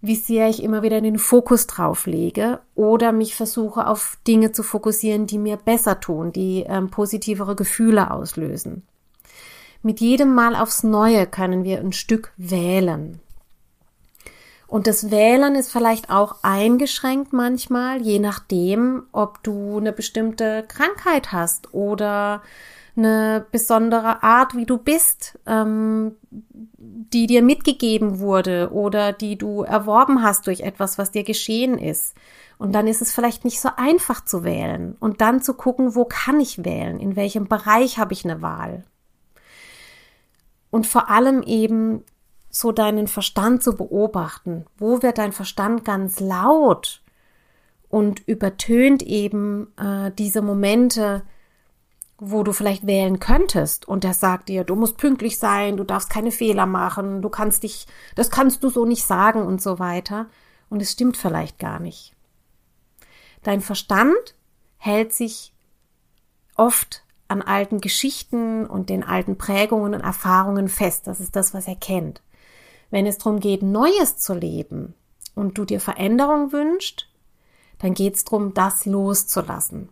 wie 0.00 0.14
sehr 0.14 0.48
ich 0.48 0.62
immer 0.62 0.84
wieder 0.84 1.00
den 1.00 1.18
Fokus 1.18 1.66
drauf 1.66 2.06
lege 2.06 2.60
oder 2.76 3.10
mich 3.10 3.34
versuche 3.34 3.88
auf 3.88 4.16
Dinge 4.28 4.52
zu 4.52 4.62
fokussieren, 4.62 5.26
die 5.26 5.38
mir 5.38 5.56
besser 5.56 5.98
tun, 5.98 6.32
die 6.32 6.66
ähm, 6.68 6.88
positivere 6.88 7.56
Gefühle 7.56 8.12
auslösen. 8.12 8.86
Mit 9.82 9.98
jedem 9.98 10.32
Mal 10.32 10.54
aufs 10.54 10.84
Neue 10.84 11.26
können 11.26 11.64
wir 11.64 11.80
ein 11.80 11.92
Stück 11.92 12.32
wählen. 12.36 13.20
Und 14.66 14.86
das 14.86 15.10
Wählen 15.10 15.54
ist 15.54 15.70
vielleicht 15.70 16.10
auch 16.10 16.36
eingeschränkt 16.42 17.32
manchmal, 17.32 18.02
je 18.02 18.18
nachdem, 18.18 19.04
ob 19.12 19.42
du 19.42 19.78
eine 19.78 19.92
bestimmte 19.92 20.64
Krankheit 20.66 21.32
hast 21.32 21.72
oder 21.72 22.42
eine 22.96 23.46
besondere 23.52 24.22
Art, 24.22 24.56
wie 24.56 24.64
du 24.64 24.78
bist, 24.78 25.38
ähm, 25.46 26.16
die 26.30 27.26
dir 27.26 27.42
mitgegeben 27.42 28.18
wurde 28.18 28.70
oder 28.72 29.12
die 29.12 29.36
du 29.36 29.62
erworben 29.62 30.22
hast 30.22 30.46
durch 30.46 30.60
etwas, 30.60 30.98
was 30.98 31.10
dir 31.10 31.22
geschehen 31.22 31.78
ist. 31.78 32.14
Und 32.58 32.74
dann 32.74 32.86
ist 32.86 33.02
es 33.02 33.12
vielleicht 33.12 33.44
nicht 33.44 33.60
so 33.60 33.68
einfach 33.76 34.24
zu 34.24 34.42
wählen 34.42 34.96
und 34.98 35.20
dann 35.20 35.42
zu 35.42 35.54
gucken, 35.54 35.94
wo 35.94 36.06
kann 36.06 36.40
ich 36.40 36.64
wählen, 36.64 36.98
in 36.98 37.14
welchem 37.14 37.48
Bereich 37.48 37.98
habe 37.98 38.14
ich 38.14 38.24
eine 38.24 38.40
Wahl. 38.40 38.84
Und 40.70 40.86
vor 40.86 41.10
allem 41.10 41.42
eben 41.42 42.02
so 42.58 42.72
deinen 42.72 43.08
Verstand 43.08 43.62
zu 43.62 43.74
beobachten. 43.76 44.66
Wo 44.78 45.02
wird 45.02 45.18
dein 45.18 45.32
Verstand 45.32 45.84
ganz 45.84 46.20
laut 46.20 47.02
und 47.88 48.26
übertönt 48.26 49.02
eben 49.02 49.72
äh, 49.76 50.10
diese 50.12 50.42
Momente, 50.42 51.22
wo 52.18 52.42
du 52.42 52.52
vielleicht 52.52 52.86
wählen 52.86 53.20
könntest 53.20 53.86
und 53.86 54.04
der 54.04 54.14
sagt 54.14 54.48
dir, 54.48 54.64
du 54.64 54.74
musst 54.74 54.96
pünktlich 54.96 55.38
sein, 55.38 55.76
du 55.76 55.84
darfst 55.84 56.08
keine 56.08 56.30
Fehler 56.30 56.66
machen, 56.66 57.20
du 57.20 57.28
kannst 57.28 57.62
dich, 57.62 57.86
das 58.14 58.30
kannst 58.30 58.64
du 58.64 58.70
so 58.70 58.86
nicht 58.86 59.04
sagen 59.04 59.42
und 59.42 59.60
so 59.60 59.78
weiter. 59.78 60.26
Und 60.68 60.82
es 60.82 60.92
stimmt 60.92 61.16
vielleicht 61.16 61.58
gar 61.58 61.78
nicht. 61.78 62.14
Dein 63.42 63.60
Verstand 63.60 64.34
hält 64.78 65.12
sich 65.12 65.52
oft 66.56 67.04
an 67.28 67.42
alten 67.42 67.80
Geschichten 67.80 68.66
und 68.66 68.88
den 68.88 69.04
alten 69.04 69.36
Prägungen 69.38 69.94
und 69.94 70.00
Erfahrungen 70.00 70.68
fest. 70.68 71.06
Das 71.06 71.20
ist 71.20 71.36
das, 71.36 71.54
was 71.54 71.68
er 71.68 71.76
kennt. 71.76 72.22
Wenn 72.90 73.06
es 73.06 73.18
darum 73.18 73.40
geht, 73.40 73.62
Neues 73.62 74.16
zu 74.18 74.34
leben 74.34 74.94
und 75.34 75.58
du 75.58 75.64
dir 75.64 75.80
Veränderung 75.80 76.52
wünschst, 76.52 77.08
dann 77.78 77.94
geht 77.94 78.14
es 78.14 78.24
darum, 78.24 78.54
das 78.54 78.86
loszulassen. 78.86 79.88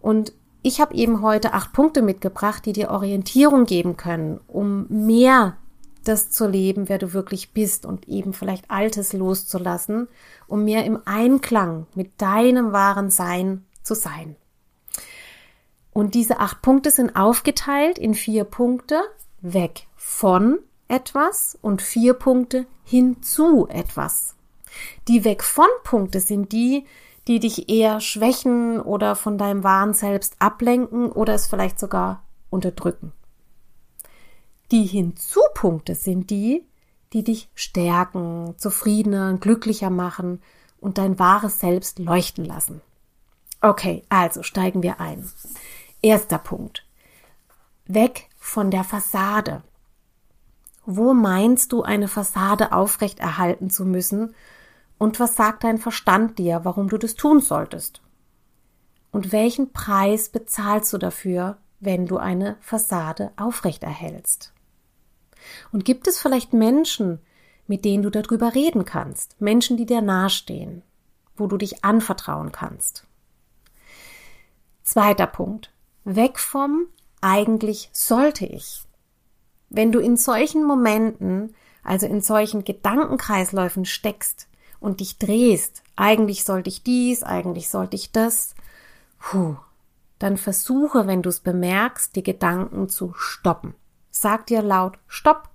Und 0.00 0.32
ich 0.62 0.80
habe 0.80 0.94
eben 0.94 1.22
heute 1.22 1.54
acht 1.54 1.72
Punkte 1.72 2.02
mitgebracht, 2.02 2.66
die 2.66 2.72
dir 2.72 2.90
Orientierung 2.90 3.64
geben 3.64 3.96
können, 3.96 4.40
um 4.46 4.86
mehr 4.88 5.56
das 6.04 6.30
zu 6.30 6.46
leben, 6.46 6.88
wer 6.88 6.98
du 6.98 7.12
wirklich 7.12 7.52
bist 7.52 7.84
und 7.84 8.08
eben 8.08 8.32
vielleicht 8.32 8.70
Altes 8.70 9.12
loszulassen, 9.12 10.08
um 10.46 10.64
mehr 10.64 10.84
im 10.84 10.98
Einklang 11.04 11.86
mit 11.94 12.20
deinem 12.20 12.72
wahren 12.72 13.10
Sein 13.10 13.64
zu 13.82 13.94
sein. 13.94 14.36
Und 15.92 16.14
diese 16.14 16.38
acht 16.38 16.62
Punkte 16.62 16.90
sind 16.90 17.16
aufgeteilt 17.16 17.98
in 17.98 18.14
vier 18.14 18.44
Punkte. 18.44 19.00
Weg 19.40 19.86
von 19.96 20.58
etwas 20.90 21.58
und 21.62 21.82
vier 21.82 22.14
Punkte 22.14 22.66
hinzu 22.84 23.66
etwas. 23.68 24.34
Die 25.08 25.24
Weg 25.24 25.42
von 25.42 25.68
Punkte 25.84 26.20
sind 26.20 26.52
die, 26.52 26.84
die 27.28 27.40
dich 27.40 27.68
eher 27.68 28.00
schwächen 28.00 28.80
oder 28.80 29.14
von 29.14 29.38
deinem 29.38 29.62
wahren 29.62 29.94
Selbst 29.94 30.36
ablenken 30.38 31.10
oder 31.10 31.34
es 31.34 31.46
vielleicht 31.46 31.78
sogar 31.78 32.22
unterdrücken. 32.50 33.12
Die 34.70 34.84
Hinzupunkte 34.84 35.94
sind 35.94 36.30
die, 36.30 36.64
die 37.12 37.24
dich 37.24 37.48
stärken, 37.54 38.54
zufriedener, 38.56 39.34
glücklicher 39.38 39.90
machen 39.90 40.40
und 40.80 40.98
dein 40.98 41.18
wahres 41.18 41.60
Selbst 41.60 41.98
leuchten 41.98 42.44
lassen. 42.44 42.80
Okay, 43.60 44.04
also 44.08 44.42
steigen 44.42 44.82
wir 44.82 45.00
ein. 45.00 45.28
Erster 46.02 46.38
Punkt. 46.38 46.86
Weg 47.84 48.28
von 48.38 48.70
der 48.70 48.84
Fassade. 48.84 49.62
Wo 50.92 51.14
meinst 51.14 51.70
du, 51.70 51.84
eine 51.84 52.08
Fassade 52.08 52.72
aufrechterhalten 52.72 53.70
zu 53.70 53.84
müssen? 53.84 54.34
Und 54.98 55.20
was 55.20 55.36
sagt 55.36 55.62
dein 55.62 55.78
Verstand 55.78 56.36
dir, 56.40 56.62
warum 56.64 56.88
du 56.88 56.98
das 56.98 57.14
tun 57.14 57.40
solltest? 57.40 58.02
Und 59.12 59.30
welchen 59.30 59.72
Preis 59.72 60.30
bezahlst 60.30 60.92
du 60.92 60.98
dafür, 60.98 61.58
wenn 61.78 62.06
du 62.06 62.16
eine 62.16 62.56
Fassade 62.60 63.30
aufrechterhältst? 63.36 64.52
Und 65.70 65.84
gibt 65.84 66.08
es 66.08 66.18
vielleicht 66.18 66.54
Menschen, 66.54 67.20
mit 67.68 67.84
denen 67.84 68.02
du 68.02 68.10
darüber 68.10 68.56
reden 68.56 68.84
kannst. 68.84 69.40
Menschen, 69.40 69.76
die 69.76 69.86
dir 69.86 70.02
nahestehen, 70.02 70.82
wo 71.36 71.46
du 71.46 71.56
dich 71.56 71.84
anvertrauen 71.84 72.50
kannst. 72.50 73.06
Zweiter 74.82 75.28
Punkt. 75.28 75.72
Weg 76.02 76.40
vom 76.40 76.86
eigentlich 77.20 77.90
sollte 77.92 78.44
ich. 78.44 78.82
Wenn 79.70 79.92
du 79.92 80.00
in 80.00 80.16
solchen 80.16 80.64
Momenten, 80.64 81.54
also 81.82 82.06
in 82.06 82.20
solchen 82.20 82.64
Gedankenkreisläufen 82.64 83.84
steckst 83.84 84.48
und 84.80 85.00
dich 85.00 85.18
drehst, 85.18 85.82
eigentlich 85.96 86.44
sollte 86.44 86.68
ich 86.68 86.82
dies, 86.82 87.22
eigentlich 87.22 87.70
sollte 87.70 87.94
ich 87.96 88.10
das, 88.10 88.54
puh, 89.20 89.56
dann 90.18 90.36
versuche, 90.36 91.06
wenn 91.06 91.22
du 91.22 91.30
es 91.30 91.40
bemerkst, 91.40 92.14
die 92.16 92.22
Gedanken 92.22 92.88
zu 92.88 93.14
stoppen. 93.14 93.74
Sag 94.10 94.46
dir 94.46 94.60
laut 94.60 94.98
Stopp 95.06 95.48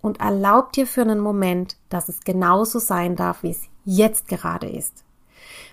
und 0.00 0.20
erlaub 0.20 0.72
dir 0.72 0.86
für 0.86 1.02
einen 1.02 1.20
Moment, 1.20 1.76
dass 1.90 2.08
es 2.08 2.20
genauso 2.24 2.78
sein 2.78 3.14
darf, 3.14 3.42
wie 3.42 3.50
es 3.50 3.68
jetzt 3.84 4.26
gerade 4.26 4.68
ist. 4.68 5.04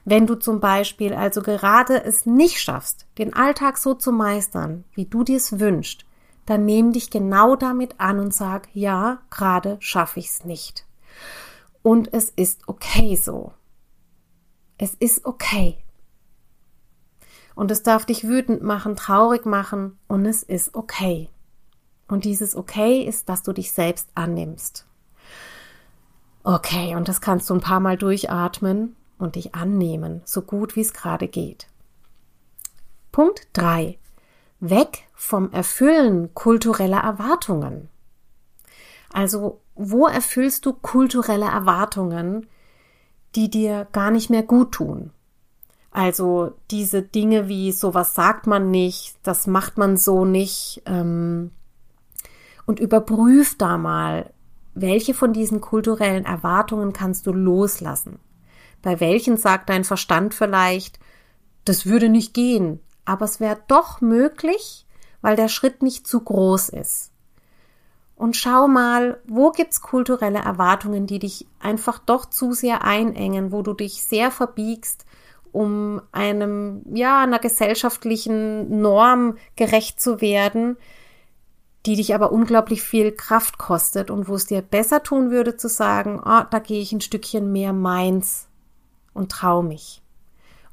Wenn 0.03 0.27
du 0.27 0.35
zum 0.35 0.59
Beispiel 0.59 1.13
also 1.13 1.41
gerade 1.41 2.03
es 2.03 2.25
nicht 2.25 2.59
schaffst, 2.59 3.05
den 3.17 3.33
Alltag 3.33 3.77
so 3.77 3.93
zu 3.93 4.11
meistern, 4.11 4.83
wie 4.93 5.05
du 5.05 5.23
dir 5.23 5.37
es 5.37 5.59
wünschst, 5.59 6.05
dann 6.51 6.65
nimm 6.65 6.91
dich 6.91 7.10
genau 7.10 7.55
damit 7.55 7.98
an 8.01 8.20
und 8.20 8.34
sag, 8.34 8.67
ja, 8.74 9.22
gerade 9.29 9.77
schaffe 9.79 10.20
ich 10.20 10.27
es 10.27 10.43
nicht. 10.43 10.86
Und 11.81 12.13
es 12.13 12.29
ist 12.29 12.67
okay 12.67 13.15
so. 13.15 13.53
Es 14.77 14.93
ist 14.96 15.25
okay. 15.25 15.77
Und 17.55 17.72
es 17.72 17.84
darf 17.84 18.05
dich 18.05 18.25
wütend 18.27 18.63
machen, 18.63 18.98
traurig 18.98 19.46
machen 19.46 19.98
und 20.10 20.25
es 20.25 20.43
ist 20.43 20.75
okay. 20.75 21.29
Und 22.10 22.25
dieses 22.25 22.53
okay 22.53 23.01
ist, 23.01 23.29
dass 23.29 23.43
du 23.43 23.53
dich 23.53 23.72
selbst 23.72 24.10
annimmst. 24.13 24.86
Okay, 26.43 26.96
und 26.98 27.08
das 27.08 27.22
kannst 27.22 27.50
du 27.50 27.53
ein 27.53 27.62
paar 27.62 27.79
Mal 27.79 27.96
durchatmen 27.96 28.98
und 29.17 29.36
dich 29.36 29.55
annehmen, 29.55 30.22
so 30.25 30.41
gut 30.41 30.75
wie 30.75 30.81
es 30.81 30.91
gerade 30.91 31.29
geht. 31.29 31.67
Punkt 33.13 33.48
3. 33.53 33.98
Weg 34.61 35.05
vom 35.13 35.51
Erfüllen 35.51 36.33
kultureller 36.33 36.99
Erwartungen. 36.99 37.89
Also, 39.11 39.59
wo 39.75 40.07
erfüllst 40.07 40.65
du 40.65 40.73
kulturelle 40.73 41.47
Erwartungen, 41.47 42.47
die 43.35 43.49
dir 43.49 43.87
gar 43.91 44.11
nicht 44.11 44.29
mehr 44.29 44.43
gut 44.43 44.71
tun? 44.71 45.11
Also 45.91 46.53
diese 46.71 47.01
Dinge 47.01 47.49
wie 47.49 47.73
sowas 47.73 48.15
sagt 48.15 48.47
man 48.47 48.71
nicht, 48.71 49.15
das 49.23 49.45
macht 49.45 49.77
man 49.77 49.97
so 49.97 50.23
nicht. 50.23 50.81
Ähm, 50.85 51.51
und 52.65 52.79
überprüf 52.79 53.57
da 53.57 53.77
mal, 53.77 54.31
welche 54.73 55.13
von 55.13 55.33
diesen 55.33 55.59
kulturellen 55.59 56.23
Erwartungen 56.23 56.93
kannst 56.93 57.27
du 57.27 57.33
loslassen. 57.33 58.19
Bei 58.81 58.99
welchen 58.99 59.35
sagt 59.35 59.69
dein 59.69 59.83
Verstand 59.83 60.33
vielleicht, 60.33 60.99
das 61.65 61.85
würde 61.85 62.07
nicht 62.07 62.33
gehen, 62.33 62.79
aber 63.05 63.25
es 63.25 63.39
wäre 63.39 63.58
doch 63.67 64.01
möglich, 64.01 64.86
weil 65.22 65.36
der 65.36 65.48
Schritt 65.48 65.84
nicht 65.84 66.08
zu 66.08 66.22
groß 66.22 66.70
ist. 66.70 67.12
Und 68.15 68.36
schau 68.38 68.67
mal, 68.67 69.20
wo 69.25 69.51
gibt's 69.51 69.81
kulturelle 69.81 70.39
Erwartungen, 70.39 71.08
die 71.08 71.17
dich 71.17 71.48
einfach 71.60 71.98
doch 71.98 72.25
zu 72.25 72.53
sehr 72.53 72.84
einengen, 72.84 73.51
wo 73.51 73.63
du 73.63 73.74
dich 73.74 74.03
sehr 74.03 74.29
verbiegst, 74.29 75.05
um 75.51 76.01
einem, 76.12 76.84
ja, 76.93 77.24
einer 77.24 77.39
gesellschaftlichen 77.39 78.79
Norm 78.81 79.38
gerecht 79.55 80.00
zu 80.00 80.22
werden, 80.22 80.77
die 81.86 81.96
dich 81.96 82.13
aber 82.13 82.31
unglaublich 82.31 82.84
viel 82.84 83.12
Kraft 83.12 83.58
kostet 83.58 84.12
und 84.12 84.27
wo 84.27 84.36
es 84.36 84.46
dir 84.46 84.62
besser 84.62 85.01
tun 85.01 85.31
würde 85.31 85.58
zu 85.58 85.67
sagen, 85.67 86.22
oh, 86.24 86.43
da 86.50 86.60
gehe 86.60 86.81
ich 86.81 86.91
ein 86.91 87.01
Stückchen 87.01 87.51
mehr 87.51 87.74
meins 87.74 88.48
und 89.13 89.31
trau 89.31 89.63
mich. 89.63 90.00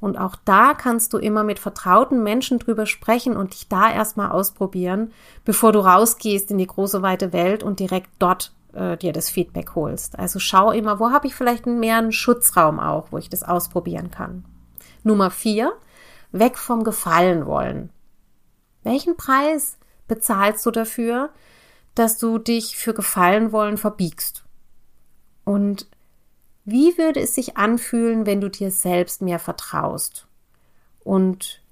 Und 0.01 0.17
auch 0.17 0.37
da 0.45 0.75
kannst 0.75 1.13
du 1.13 1.19
immer 1.19 1.43
mit 1.43 1.59
vertrauten 1.59 2.23
Menschen 2.23 2.59
drüber 2.59 2.87
sprechen 2.87 3.37
und 3.37 3.53
dich 3.53 3.69
da 3.69 3.93
erstmal 3.93 4.31
ausprobieren, 4.31 5.13
bevor 5.45 5.73
du 5.73 5.81
rausgehst 5.81 6.51
in 6.51 6.59
die 6.59 6.67
große 6.67 7.03
weite 7.03 7.33
Welt 7.33 7.63
und 7.63 7.81
direkt 7.81 8.11
dort 8.19 8.53
äh, 8.73 8.97
dir 8.97 9.13
das 9.13 9.29
Feedback 9.29 9.75
holst. 9.75 10.19
Also 10.19 10.39
schau 10.39 10.71
immer, 10.71 11.01
wo 11.01 11.11
habe 11.11 11.27
ich 11.27 11.35
vielleicht 11.35 11.67
mehr 11.67 11.99
einen 11.99 12.13
Schutzraum 12.13 12.79
auch, 12.79 13.11
wo 13.11 13.19
ich 13.19 13.29
das 13.29 13.43
ausprobieren 13.43 14.11
kann. 14.11 14.45
Nummer 15.03 15.31
vier, 15.31 15.73
weg 16.31 16.59
vom 16.59 16.85
Gefallen 16.85 17.47
wollen. 17.47 17.91
Welchen 18.85 19.17
Preis 19.17 19.79
bezahlst 20.07 20.65
du 20.65 20.71
dafür, 20.71 21.31
dass 21.95 22.19
du 22.19 22.39
dich 22.39 22.77
für 22.77 22.95
Gefallen 22.95 23.51
wollen 23.51 23.79
verbiegst? 23.79 24.45
Und 25.45 25.89
wie 26.71 26.99
würde 26.99 27.21
es 27.21 27.35
sich 27.35 27.57
anfühlen, 27.57 28.27
wenn 28.27 28.43
du 28.43 28.51
dir 28.51 28.71
selbst 28.71 29.23
mehr 29.23 29.39
vertraust 29.39 30.27
und 31.01 31.63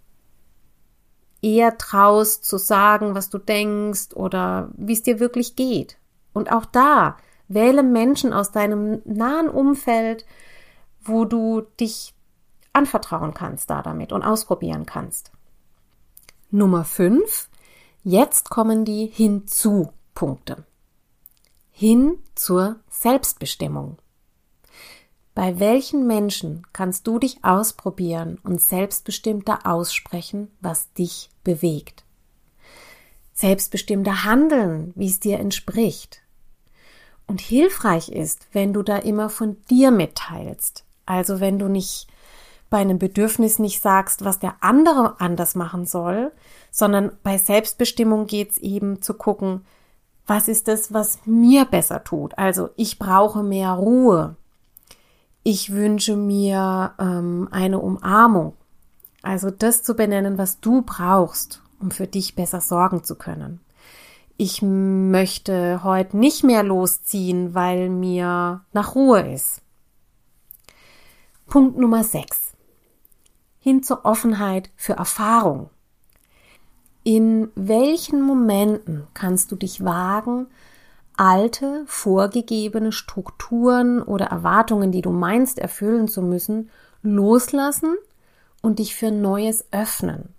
eher 1.43 1.77
traust 1.77 2.47
zu 2.47 2.57
sagen, 2.57 3.15
was 3.15 3.29
du 3.29 3.37
denkst 3.37 4.15
oder 4.15 4.71
wie 4.75 4.95
es 4.95 5.03
dir 5.03 5.21
wirklich 5.21 5.55
geht? 5.55 5.99
Und 6.33 6.51
auch 6.51 6.65
da 6.65 7.19
wähle 7.47 7.83
Menschen 7.83 8.33
aus 8.33 8.53
deinem 8.53 9.03
nahen 9.05 9.51
Umfeld, 9.51 10.25
wo 11.03 11.27
du 11.27 11.61
dich 11.79 12.15
anvertrauen 12.73 13.35
kannst 13.35 13.69
da 13.69 13.83
damit 13.83 14.13
und 14.13 14.23
ausprobieren 14.23 14.87
kannst. 14.87 15.31
Nummer 16.51 16.85
fünf. 16.85 17.51
Jetzt 18.03 18.49
kommen 18.49 18.87
die 18.87 19.09
Hinzu-Punkte. 19.09 20.65
Hin 21.71 22.19
zur 22.35 22.77
Selbstbestimmung. 22.89 23.99
Bei 25.37 25.61
welchen 25.61 26.07
Menschen 26.07 26.67
kannst 26.73 27.07
du 27.07 27.19
dich 27.19 27.45
ausprobieren 27.45 28.39
und 28.43 28.59
selbstbestimmter 28.59 29.67
aussprechen, 29.67 30.51
was 30.63 30.91
dich 30.95 31.29
bewegt? 31.45 32.05
Selbstbestimmter 33.35 34.25
handeln, 34.25 34.95
wie 34.97 35.09
es 35.09 35.21
dir 35.21 35.39
entspricht. 35.39 36.23
Und 37.27 37.43
hilfreich 37.43 38.09
ist, 38.09 38.49
wenn 38.53 38.73
du 38.73 38.83
da 38.83 38.97
immer 38.97 39.29
von 39.29 39.59
dir 39.69 39.91
mitteilst. 39.91 40.85
Also 41.05 41.39
wenn 41.39 41.59
du 41.59 41.69
nicht 41.69 42.07
bei 42.71 42.79
einem 42.79 42.99
Bedürfnis 42.99 43.59
nicht 43.59 43.83
sagst, 43.83 44.25
was 44.25 44.39
der 44.39 44.57
andere 44.61 45.21
anders 45.21 45.55
machen 45.55 45.85
soll, 45.85 46.33
sondern 46.71 47.13
bei 47.23 47.37
Selbstbestimmung 47.37 48.27
geht's 48.27 48.57
eben 48.57 49.03
zu 49.03 49.13
gucken, 49.13 49.67
was 50.27 50.49
ist 50.49 50.67
es, 50.69 50.95
was 50.95 51.19
mir 51.27 51.67
besser 51.67 52.05
tut. 52.05 52.39
Also 52.39 52.71
ich 52.77 52.99
brauche 52.99 53.43
mehr 53.43 53.73
Ruhe 53.73 54.37
ich 55.49 55.71
wünsche 55.71 56.17
mir 56.17 56.93
ähm, 56.99 57.47
eine 57.53 57.79
Umarmung. 57.79 58.55
Also 59.23 59.53
das 59.53 59.85
zu 59.85 59.95
benennen, 59.95 60.39
was 60.39 60.59
du 60.59 60.83
brauchst, 60.83 61.63
um 61.79 61.93
für 61.93 62.09
dich 62.09 62.35
besser 62.35 62.61
sorgen 62.61 63.05
zu 63.05 63.15
können. 63.15 63.61
Ich 64.37 64.61
möchte 64.61 65.85
heute 65.85 66.17
nicht 66.17 66.43
mehr 66.43 66.65
losziehen, 66.65 67.55
weil 67.55 67.91
mir 67.91 68.65
nach 68.73 68.97
Ruhe 68.97 69.35
ist. 69.35 69.63
Punkt 71.47 71.79
Nummer 71.79 72.03
6. 72.03 72.55
Hin 73.61 73.85
zur 73.85 74.05
Offenheit 74.05 74.71
für 74.75 74.95
Erfahrung. 74.95 75.71
In 77.05 77.53
welchen 77.55 78.21
Momenten 78.21 79.07
kannst 79.15 79.53
du 79.53 79.55
dich 79.55 79.85
wagen, 79.85 80.49
alte, 81.17 81.83
vorgegebene 81.87 82.93
Strukturen 82.93 84.03
oder 84.03 84.27
Erwartungen, 84.27 84.93
die 84.93 85.03
du 85.03 85.11
meinst 85.11 85.59
erfüllen 85.59 86.09
zu 86.09 86.23
müssen, 86.23 86.71
loslassen 87.03 87.97
und 88.63 88.79
dich 88.79 88.95
für 88.95 89.11
Neues 89.11 89.65
öffnen. 89.71 90.35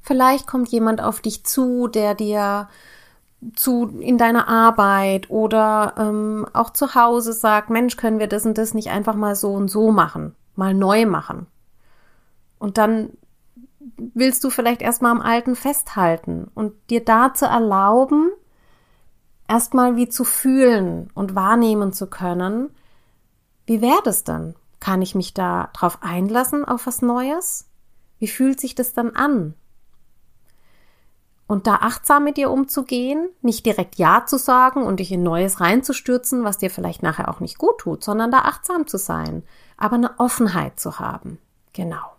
Vielleicht 0.00 0.46
kommt 0.46 0.68
jemand 0.68 1.02
auf 1.02 1.20
dich 1.20 1.44
zu, 1.44 1.88
der 1.88 2.14
dir 2.14 2.68
zu 3.54 3.86
in 4.00 4.18
deiner 4.18 4.48
Arbeit 4.48 5.30
oder 5.30 5.94
ähm, 5.98 6.46
auch 6.52 6.70
zu 6.70 6.94
Hause 6.94 7.32
sagt, 7.32 7.70
Mensch, 7.70 7.96
können 7.96 8.18
wir 8.18 8.26
das 8.26 8.46
und 8.46 8.56
das 8.58 8.74
nicht 8.74 8.90
einfach 8.90 9.14
mal 9.14 9.34
so 9.34 9.52
und 9.52 9.68
so 9.68 9.92
machen, 9.92 10.34
mal 10.54 10.74
neu 10.74 11.06
machen. 11.06 11.46
Und 12.58 12.78
dann 12.78 13.10
willst 13.96 14.42
du 14.42 14.50
vielleicht 14.50 14.82
erstmal 14.82 15.12
am 15.12 15.20
Alten 15.20 15.54
festhalten 15.54 16.50
und 16.54 16.72
dir 16.90 17.04
da 17.04 17.34
zu 17.34 17.46
erlauben, 17.46 18.30
erstmal 19.48 19.96
wie 19.96 20.08
zu 20.08 20.24
fühlen 20.24 21.10
und 21.14 21.34
wahrnehmen 21.34 21.92
zu 21.92 22.06
können, 22.06 22.70
wie 23.66 23.80
wäre 23.80 24.02
das 24.04 24.24
dann? 24.24 24.54
Kann 24.80 25.02
ich 25.02 25.14
mich 25.14 25.34
da 25.34 25.70
drauf 25.72 25.98
einlassen 26.00 26.64
auf 26.64 26.86
was 26.86 27.02
Neues? 27.02 27.68
Wie 28.18 28.28
fühlt 28.28 28.60
sich 28.60 28.74
das 28.74 28.92
dann 28.92 29.10
an? 29.16 29.54
Und 31.48 31.66
da 31.66 31.76
achtsam 31.76 32.24
mit 32.24 32.36
dir 32.36 32.50
umzugehen, 32.50 33.28
nicht 33.40 33.66
direkt 33.66 33.96
Ja 33.96 34.26
zu 34.26 34.36
sagen 34.36 34.82
und 34.82 34.98
dich 34.98 35.12
in 35.12 35.22
Neues 35.22 35.60
reinzustürzen, 35.60 36.42
was 36.42 36.58
dir 36.58 36.70
vielleicht 36.70 37.02
nachher 37.02 37.28
auch 37.28 37.40
nicht 37.40 37.56
gut 37.56 37.78
tut, 37.78 38.02
sondern 38.02 38.32
da 38.32 38.40
achtsam 38.40 38.86
zu 38.86 38.98
sein, 38.98 39.44
aber 39.76 39.94
eine 39.94 40.18
Offenheit 40.18 40.80
zu 40.80 40.98
haben. 40.98 41.38
Genau. 41.72 42.16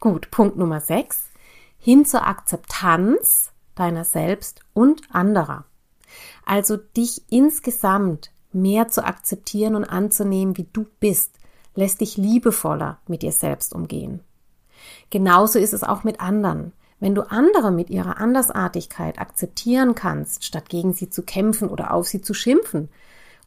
Gut, 0.00 0.30
Punkt 0.30 0.58
Nummer 0.58 0.80
6. 0.80 1.30
Hin 1.78 2.04
zur 2.04 2.26
Akzeptanz 2.26 3.52
deiner 3.74 4.04
selbst 4.04 4.60
und 4.74 5.02
anderer. 5.10 5.64
Also 6.46 6.78
dich 6.78 7.22
insgesamt 7.28 8.30
mehr 8.52 8.88
zu 8.88 9.04
akzeptieren 9.04 9.74
und 9.74 9.84
anzunehmen, 9.84 10.56
wie 10.56 10.68
du 10.72 10.86
bist, 11.00 11.32
lässt 11.74 12.00
dich 12.00 12.16
liebevoller 12.16 12.98
mit 13.06 13.20
dir 13.22 13.32
selbst 13.32 13.74
umgehen. 13.74 14.20
Genauso 15.10 15.58
ist 15.58 15.74
es 15.74 15.82
auch 15.82 16.04
mit 16.04 16.20
anderen. 16.20 16.72
Wenn 17.00 17.14
du 17.14 17.30
andere 17.30 17.70
mit 17.70 17.90
ihrer 17.90 18.18
Andersartigkeit 18.18 19.18
akzeptieren 19.18 19.94
kannst, 19.94 20.44
statt 20.44 20.70
gegen 20.70 20.94
sie 20.94 21.10
zu 21.10 21.22
kämpfen 21.22 21.68
oder 21.68 21.92
auf 21.92 22.06
sie 22.06 22.22
zu 22.22 22.32
schimpfen 22.32 22.88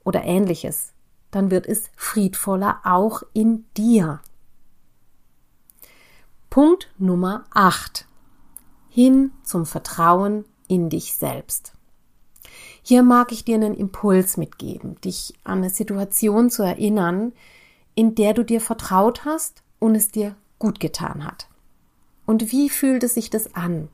oder 0.04 0.24
ähnliches, 0.24 0.92
dann 1.32 1.50
wird 1.52 1.68
es 1.68 1.90
friedvoller 1.96 2.82
auch 2.84 3.24
in 3.34 3.66
dir. 3.78 4.20
Punkt 6.50 6.92
Nummer 6.98 7.46
8. 7.54 8.06
Hin 8.90 9.32
zum 9.44 9.66
Vertrauen 9.66 10.46
in 10.68 10.90
dich 10.90 11.16
selbst. 11.16 11.74
Hier 12.82 13.04
mag 13.04 13.32
ich 13.32 13.46
dir 13.46 13.56
einen 13.56 13.76
Impuls 13.76 14.38
mitgeben, 14.38 15.00
dich 15.02 15.34
an 15.44 15.60
eine 15.60 15.70
Situation 15.70 16.50
zu 16.50 16.64
erinnern, 16.64 17.34
in 17.96 18.16
der 18.16 18.34
du 18.34 18.44
dir 18.44 18.62
vertraut 18.62 19.26
hast 19.26 19.64
und 19.80 19.96
es 19.96 20.10
dir 20.10 20.36
gut 20.58 20.80
getan 20.80 21.26
hat. 21.26 21.48
Und 22.26 22.52
wie 22.52 22.70
fühlte 22.70 23.08
sich 23.08 23.30
das 23.30 23.56
an? 23.56 23.90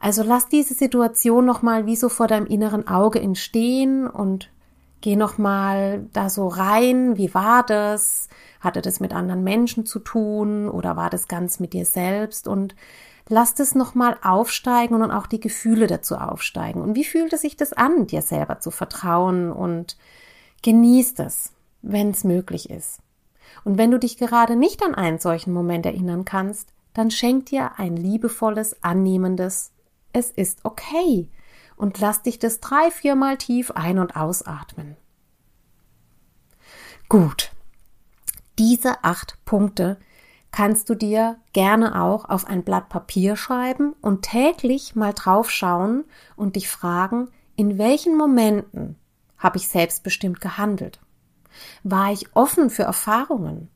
Also 0.00 0.22
lass 0.22 0.48
diese 0.48 0.74
Situation 0.74 1.44
nochmal 1.44 1.86
wie 1.86 1.96
so 1.96 2.08
vor 2.08 2.26
deinem 2.26 2.46
inneren 2.46 2.88
Auge 2.88 3.20
entstehen 3.20 4.06
und 4.06 4.50
geh 5.00 5.16
nochmal 5.16 6.06
da 6.12 6.28
so 6.28 6.48
rein. 6.48 7.16
Wie 7.16 7.32
war 7.32 7.64
das? 7.64 8.28
Hatte 8.60 8.82
das 8.82 9.00
mit 9.00 9.12
anderen 9.12 9.44
Menschen 9.44 9.86
zu 9.86 9.98
tun 9.98 10.68
oder 10.68 10.96
war 10.96 11.10
das 11.10 11.28
ganz 11.28 11.60
mit 11.60 11.72
dir 11.72 11.84
selbst? 11.84 12.48
Und 12.48 12.74
lass 13.28 13.54
das 13.54 13.74
nochmal 13.74 14.18
aufsteigen 14.22 15.02
und 15.02 15.10
auch 15.10 15.26
die 15.26 15.40
Gefühle 15.40 15.86
dazu 15.86 16.16
aufsteigen. 16.16 16.82
Und 16.82 16.94
wie 16.94 17.04
fühlt 17.04 17.32
es 17.32 17.42
sich 17.42 17.56
das 17.56 17.72
an, 17.72 18.06
dir 18.06 18.22
selber 18.22 18.60
zu 18.60 18.70
vertrauen 18.70 19.50
und 19.50 19.96
genieß 20.62 21.14
es, 21.18 21.52
wenn 21.82 22.10
es 22.10 22.24
möglich 22.24 22.70
ist. 22.70 23.00
Und 23.64 23.78
wenn 23.78 23.90
du 23.90 23.98
dich 23.98 24.16
gerade 24.16 24.56
nicht 24.56 24.82
an 24.82 24.94
einen 24.94 25.18
solchen 25.18 25.52
Moment 25.52 25.86
erinnern 25.86 26.24
kannst, 26.24 26.72
dann 26.92 27.10
schenk 27.10 27.46
dir 27.46 27.78
ein 27.78 27.96
liebevolles, 27.96 28.82
annehmendes 28.82 29.72
Es 30.12 30.30
ist 30.30 30.64
okay 30.64 31.28
und 31.76 31.98
lass 31.98 32.22
dich 32.22 32.38
das 32.38 32.60
drei, 32.60 32.90
viermal 32.90 33.36
tief 33.36 33.72
ein- 33.72 33.98
und 33.98 34.16
ausatmen. 34.16 34.96
Gut. 37.08 37.50
Diese 38.58 39.02
acht 39.02 39.38
Punkte 39.44 39.98
kannst 40.54 40.88
du 40.88 40.94
dir 40.94 41.36
gerne 41.52 42.00
auch 42.00 42.28
auf 42.28 42.46
ein 42.46 42.62
Blatt 42.62 42.88
Papier 42.88 43.34
schreiben 43.34 43.92
und 44.00 44.22
täglich 44.22 44.94
mal 44.94 45.12
drauf 45.12 45.50
schauen 45.50 46.04
und 46.36 46.54
dich 46.54 46.68
fragen, 46.68 47.28
in 47.56 47.76
welchen 47.76 48.16
Momenten 48.16 48.94
habe 49.36 49.56
ich 49.56 49.66
selbstbestimmt 49.66 50.40
gehandelt? 50.40 51.00
War 51.82 52.12
ich 52.12 52.36
offen 52.36 52.70
für 52.70 52.84
Erfahrungen? 52.84 53.68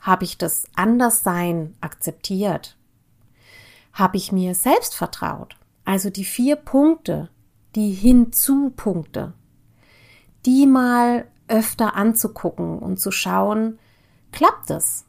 Habe 0.00 0.24
ich 0.24 0.38
das 0.38 0.64
Anderssein 0.74 1.76
akzeptiert? 1.82 2.78
Habe 3.92 4.16
ich 4.16 4.32
mir 4.32 4.54
selbst 4.54 4.94
vertraut? 4.94 5.56
Also 5.84 6.08
die 6.08 6.24
vier 6.24 6.56
Punkte, 6.56 7.28
die 7.74 7.92
Hinzu-Punkte, 7.92 9.34
die 10.46 10.66
mal 10.66 11.26
öfter 11.46 11.94
anzugucken 11.94 12.78
und 12.78 12.98
zu 12.98 13.10
schauen, 13.10 13.78
klappt 14.32 14.70
es? 14.70 15.04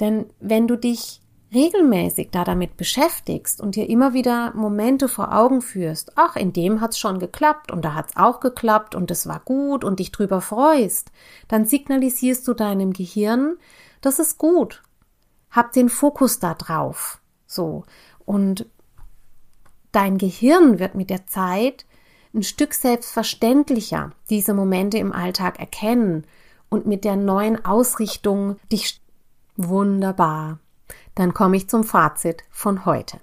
Denn 0.00 0.26
wenn 0.40 0.66
du 0.66 0.76
dich 0.76 1.20
regelmäßig 1.54 2.30
da 2.30 2.44
damit 2.44 2.76
beschäftigst 2.76 3.60
und 3.60 3.76
dir 3.76 3.88
immer 3.88 4.14
wieder 4.14 4.52
Momente 4.54 5.08
vor 5.08 5.34
Augen 5.34 5.60
führst, 5.60 6.12
ach, 6.16 6.36
in 6.36 6.52
dem 6.52 6.80
hat's 6.80 6.98
schon 6.98 7.18
geklappt 7.18 7.70
und 7.70 7.84
da 7.84 7.94
hat's 7.94 8.16
auch 8.16 8.40
geklappt 8.40 8.94
und 8.94 9.10
es 9.10 9.26
war 9.26 9.40
gut 9.40 9.84
und 9.84 10.00
dich 10.00 10.12
drüber 10.12 10.40
freust, 10.40 11.12
dann 11.48 11.66
signalisierst 11.66 12.46
du 12.48 12.54
deinem 12.54 12.92
Gehirn, 12.92 13.56
das 14.00 14.18
ist 14.18 14.38
gut. 14.38 14.82
Hab 15.50 15.72
den 15.72 15.90
Fokus 15.90 16.38
da 16.38 16.54
drauf. 16.54 17.20
So. 17.46 17.84
Und 18.24 18.66
dein 19.92 20.16
Gehirn 20.16 20.78
wird 20.78 20.94
mit 20.94 21.10
der 21.10 21.26
Zeit 21.26 21.84
ein 22.34 22.42
Stück 22.42 22.72
selbstverständlicher 22.72 24.12
diese 24.30 24.54
Momente 24.54 24.96
im 24.96 25.12
Alltag 25.12 25.58
erkennen 25.58 26.26
und 26.70 26.86
mit 26.86 27.04
der 27.04 27.16
neuen 27.16 27.62
Ausrichtung 27.66 28.56
dich 28.70 29.01
wunderbar. 29.56 30.58
Dann 31.14 31.34
komme 31.34 31.56
ich 31.56 31.68
zum 31.68 31.84
Fazit 31.84 32.44
von 32.50 32.84
heute. 32.84 33.20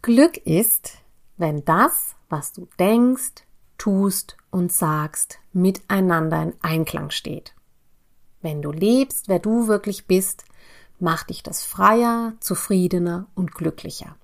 Glück 0.00 0.36
ist, 0.38 0.98
wenn 1.36 1.64
das, 1.64 2.16
was 2.28 2.52
du 2.52 2.68
denkst, 2.78 3.44
tust 3.78 4.36
und 4.50 4.72
sagst, 4.72 5.38
miteinander 5.52 6.42
in 6.42 6.54
Einklang 6.62 7.10
steht. 7.10 7.54
Wenn 8.40 8.62
du 8.62 8.72
lebst, 8.72 9.28
wer 9.28 9.38
du 9.38 9.68
wirklich 9.68 10.06
bist, 10.06 10.44
macht 10.98 11.30
dich 11.30 11.42
das 11.42 11.64
freier, 11.64 12.34
zufriedener 12.40 13.26
und 13.34 13.54
glücklicher. 13.54 14.16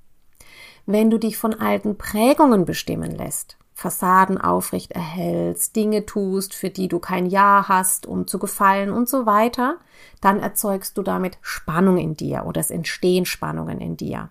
Wenn 0.87 1.11
du 1.11 1.19
dich 1.19 1.37
von 1.37 1.55
alten 1.55 1.99
Prägungen 1.99 2.65
bestimmen 2.65 3.11
lässt, 3.11 3.58
Fassaden 3.79 4.41
aufrecht 4.41 4.91
erhältst, 4.91 5.77
Dinge 5.77 6.05
tust, 6.05 6.53
für 6.53 6.69
die 6.69 6.89
du 6.89 6.99
kein 6.99 7.27
Ja 7.27 7.67
hast, 7.69 8.07
um 8.07 8.27
zu 8.27 8.41
gefallen 8.41 8.91
und 8.91 9.09
so 9.09 9.25
weiter, 9.25 9.77
dann 10.21 10.41
erzeugst 10.41 10.99
du 10.99 11.03
damit 11.03 11.39
Spannung 11.43 11.97
in 11.97 12.17
dir 12.17 12.45
oder 12.45 12.61
es 12.61 12.73
entstehen 12.73 13.25
Spannungen 13.25 13.81
in 13.81 13.97
dir. 13.97 14.31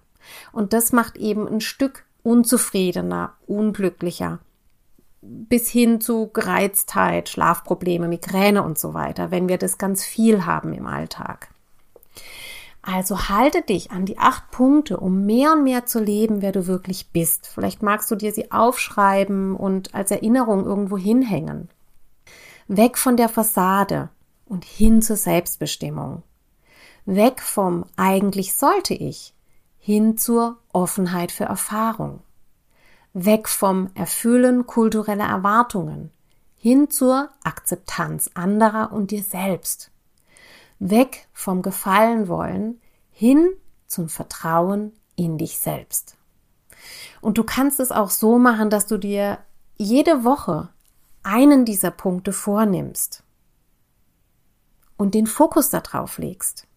Und 0.52 0.74
das 0.74 0.92
macht 0.92 1.16
eben 1.16 1.48
ein 1.48 1.62
Stück 1.62 2.04
unzufriedener, 2.24 3.36
unglücklicher, 3.48 4.40
bis 5.22 5.70
hin 5.70 6.02
zu 6.02 6.28
Gereiztheit, 6.28 7.30
Schlafprobleme, 7.30 8.10
Migräne 8.10 8.64
und 8.64 8.78
so 8.78 8.94
weiter, 8.94 9.32
wenn 9.32 9.48
wir 9.48 9.58
das 9.58 9.78
ganz 9.78 10.04
viel 10.04 10.46
haben 10.46 10.74
im 10.74 10.88
Alltag. 10.88 11.48
Also 12.90 13.28
halte 13.28 13.64
dich 13.64 13.92
an 13.92 14.06
die 14.06 14.18
acht 14.18 14.50
Punkte, 14.50 14.98
um 14.98 15.26
mehr 15.26 15.52
und 15.52 15.66
mehr 15.66 15.86
zu 15.86 16.00
leben, 16.00 16.42
wer 16.42 16.54
du 16.54 16.68
wirklich 16.68 17.12
bist. 17.12 17.46
Vielleicht 17.46 17.84
magst 17.84 18.10
du 18.10 18.16
dir 18.16 18.32
sie 18.32 18.50
aufschreiben 18.50 19.58
und 19.58 19.94
als 19.94 20.10
Erinnerung 20.10 20.66
irgendwo 20.66 20.98
hinhängen. 20.98 21.68
Weg 22.70 22.98
von 22.98 23.18
der 23.18 23.28
Fassade 23.28 24.08
und 24.46 24.64
hin 24.64 25.02
zur 25.02 25.18
Selbstbestimmung. 25.18 26.24
Weg 27.06 27.42
vom 27.42 27.84
eigentlich 27.98 28.56
sollte 28.56 28.94
ich 28.94 29.34
hin 29.78 30.18
zur 30.18 30.56
Offenheit 30.72 31.34
für 31.34 31.44
Erfahrung. 31.44 32.22
Weg 33.12 33.50
vom 33.50 33.90
Erfüllen 33.96 34.66
kultureller 34.66 35.28
Erwartungen 35.28 36.10
hin 36.56 36.90
zur 36.90 37.32
Akzeptanz 37.44 38.32
anderer 38.34 38.94
und 38.94 39.12
dir 39.12 39.24
selbst 39.24 39.92
weg 40.80 41.28
vom 41.34 41.62
Gefallen 41.62 42.28
wollen 42.28 42.80
hin 43.12 43.50
zum 43.88 44.10
Vertrauen 44.10 44.94
in 45.16 45.38
dich 45.38 45.58
selbst. 45.58 46.18
Und 47.22 47.38
du 47.38 47.44
kannst 47.44 47.80
es 47.80 47.92
auch 47.92 48.10
so 48.10 48.38
machen, 48.38 48.70
dass 48.70 48.86
du 48.86 48.98
dir 48.98 49.40
jede 49.76 50.24
Woche 50.24 50.70
einen 51.24 51.66
dieser 51.66 51.92
Punkte 51.92 52.32
vornimmst 52.32 53.24
und 54.98 55.14
den 55.14 55.28
Fokus 55.28 55.70
darauf 55.70 56.18
legst. 56.18 56.68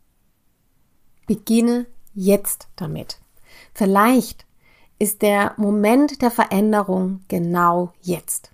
Beginne 1.27 1.87
jetzt 2.15 2.69
damit. 2.77 3.21
Vielleicht 3.75 4.47
ist 4.99 5.23
der 5.23 5.55
Moment 5.57 6.23
der 6.23 6.31
Veränderung 6.31 7.25
genau 7.29 7.93
jetzt. 8.03 8.51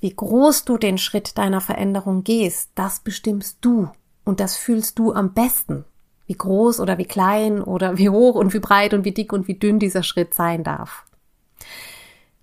Wie 0.00 0.14
groß 0.14 0.64
du 0.64 0.78
den 0.78 0.98
Schritt 0.98 1.38
deiner 1.38 1.60
Veränderung 1.60 2.24
gehst, 2.24 2.70
das 2.74 3.00
bestimmst 3.00 3.58
du 3.60 3.88
und 4.24 4.40
das 4.40 4.56
fühlst 4.56 4.98
du 4.98 5.12
am 5.12 5.32
besten. 5.32 5.84
Wie 6.26 6.36
groß 6.36 6.80
oder 6.80 6.98
wie 6.98 7.04
klein 7.04 7.60
oder 7.62 7.98
wie 7.98 8.08
hoch 8.08 8.36
und 8.36 8.54
wie 8.54 8.60
breit 8.60 8.94
und 8.94 9.04
wie 9.04 9.12
dick 9.12 9.32
und 9.32 9.48
wie 9.48 9.54
dünn 9.54 9.78
dieser 9.78 10.02
Schritt 10.02 10.34
sein 10.34 10.62
darf. 10.62 11.04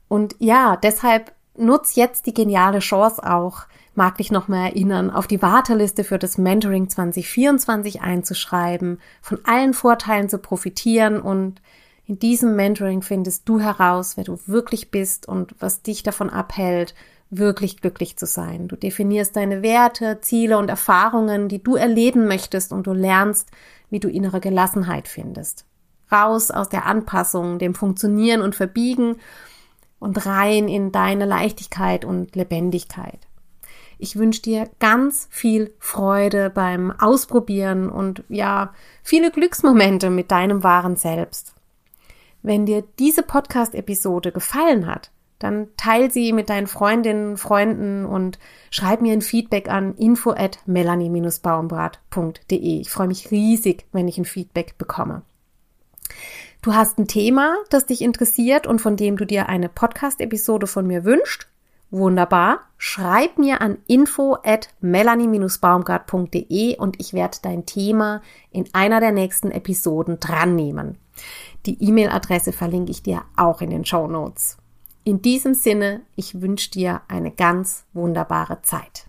Und 0.08 0.36
ja, 0.40 0.76
deshalb 0.76 1.34
nutz 1.58 1.96
jetzt 1.96 2.26
die 2.26 2.34
geniale 2.34 2.80
Chance 2.80 3.24
auch, 3.24 3.64
mag 3.96 4.18
dich 4.18 4.32
noch 4.32 4.48
mal 4.48 4.68
erinnern, 4.68 5.10
auf 5.10 5.28
die 5.28 5.42
Warteliste 5.42 6.04
für 6.04 6.20
das 6.20 6.38
Mentoring 6.38 6.90
2024 6.90 8.02
einzuschreiben, 8.02 9.00
von 9.22 9.40
allen 9.46 9.74
Vorteilen 9.74 10.30
zu 10.30 10.38
profitieren 10.38 11.22
und 11.22 11.62
in 12.06 12.18
diesem 12.18 12.56
Mentoring 12.56 13.04
findest 13.04 13.48
du 13.48 13.60
heraus, 13.60 14.18
wer 14.18 14.24
du 14.24 14.40
wirklich 14.48 14.90
bist 14.90 15.28
und 15.28 15.54
was 15.60 15.84
dich 15.84 16.02
davon 16.02 16.32
abhält, 16.32 16.96
wirklich 17.30 17.82
glücklich 17.82 18.18
zu 18.18 18.26
sein. 18.26 18.68
Du 18.68 18.76
definierst 18.76 19.36
deine 19.36 19.62
Werte, 19.62 20.20
Ziele 20.22 20.58
und 20.58 20.70
Erfahrungen, 20.70 21.48
die 21.48 21.62
du 21.62 21.76
erleben 21.76 22.28
möchtest 22.28 22.74
und 22.74 22.88
du 22.88 22.94
lernst, 22.94 23.50
wie 23.90 24.00
du 24.00 24.10
innere 24.10 24.40
Gelassenheit 24.40 25.08
findest. 25.08 25.66
Raus 26.12 26.50
aus 26.50 26.70
der 26.70 26.86
Anpassung, 26.86 27.60
dem 27.60 27.76
Funktionieren 27.76 28.42
und 28.42 28.56
Verbiegen 28.56 29.18
und 30.00 30.26
rein 30.26 30.68
in 30.68 30.92
deine 30.92 31.26
Leichtigkeit 31.26 32.04
und 32.04 32.36
Lebendigkeit. 32.36 33.20
Ich 34.02 34.16
wünsche 34.16 34.42
dir 34.42 34.70
ganz 34.80 35.28
viel 35.30 35.74
Freude 35.78 36.50
beim 36.50 36.92
Ausprobieren 36.92 37.90
und 37.90 38.24
ja, 38.30 38.74
viele 39.04 39.30
Glücksmomente 39.30 40.10
mit 40.10 40.32
deinem 40.32 40.64
wahren 40.64 40.96
Selbst. 40.96 41.54
Wenn 42.42 42.66
dir 42.66 42.86
diese 42.98 43.24
Podcast-Episode 43.24 44.32
gefallen 44.32 44.88
hat, 44.88 45.12
dann 45.40 45.70
teil 45.78 46.12
sie 46.12 46.34
mit 46.34 46.50
deinen 46.50 46.68
Freundinnen, 46.68 47.38
Freunden 47.38 48.06
und 48.06 48.38
schreib 48.70 49.02
mir 49.02 49.14
ein 49.14 49.22
Feedback 49.22 49.70
an 49.70 49.96
info 49.96 50.32
at 50.32 50.60
melanie-baumbrat.de. 50.66 52.82
Ich 52.82 52.90
freue 52.90 53.08
mich 53.08 53.32
riesig, 53.32 53.86
wenn 53.92 54.08
ich 54.08 54.18
ein 54.18 54.26
Feedback 54.26 54.78
bekomme. 54.78 55.22
Du 56.62 56.76
hast 56.76 57.00
ein 57.00 57.08
Thema, 57.08 57.56
das 57.70 57.86
dich 57.86 58.02
interessiert 58.02 58.68
und 58.68 58.82
von 58.82 58.98
dem 58.98 59.16
du 59.16 59.26
dir 59.26 59.48
eine 59.48 59.70
Podcast-Episode 59.70 60.68
von 60.68 60.86
mir 60.86 61.06
wünschst? 61.06 61.48
Wunderbar. 61.92 62.60
Schreib 62.78 63.40
mir 63.40 63.62
an 63.62 63.78
info 63.88 64.36
at 64.44 64.68
melanie-baumgart.de 64.82 66.78
und 66.78 67.00
ich 67.00 67.14
werde 67.14 67.38
dein 67.42 67.66
Thema 67.66 68.22
in 68.52 68.66
einer 68.74 69.00
der 69.00 69.14
nächsten 69.14 69.52
Episoden 69.52 70.20
dran 70.20 70.56
nehmen. 70.56 70.98
Die 71.66 71.84
E-Mail-Adresse 71.84 72.52
verlinke 72.52 72.92
ich 72.92 73.02
dir 73.02 73.24
auch 73.36 73.62
in 73.62 73.72
den 73.72 73.86
Show 73.86 74.08
Notes. 74.08 74.59
In 75.10 75.24
diesem 75.24 75.56
Sinne, 75.56 76.02
ich 76.16 76.40
wünsche 76.40 76.70
dir 76.70 77.02
eine 77.08 77.32
ganz 77.32 77.84
wunderbare 77.94 78.62
Zeit. 78.62 79.08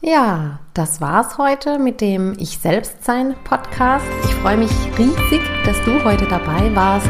Ja, 0.00 0.60
das 0.74 1.00
war's 1.00 1.38
heute 1.38 1.80
mit 1.80 2.00
dem 2.00 2.36
Ich 2.38 2.56
Selbstsein 2.58 3.34
Podcast. 3.42 4.06
Ich 4.22 4.34
freue 4.36 4.58
mich 4.58 4.70
riesig, 4.96 5.40
dass 5.64 5.76
du 5.84 6.04
heute 6.04 6.24
dabei 6.28 6.72
warst. 6.76 7.08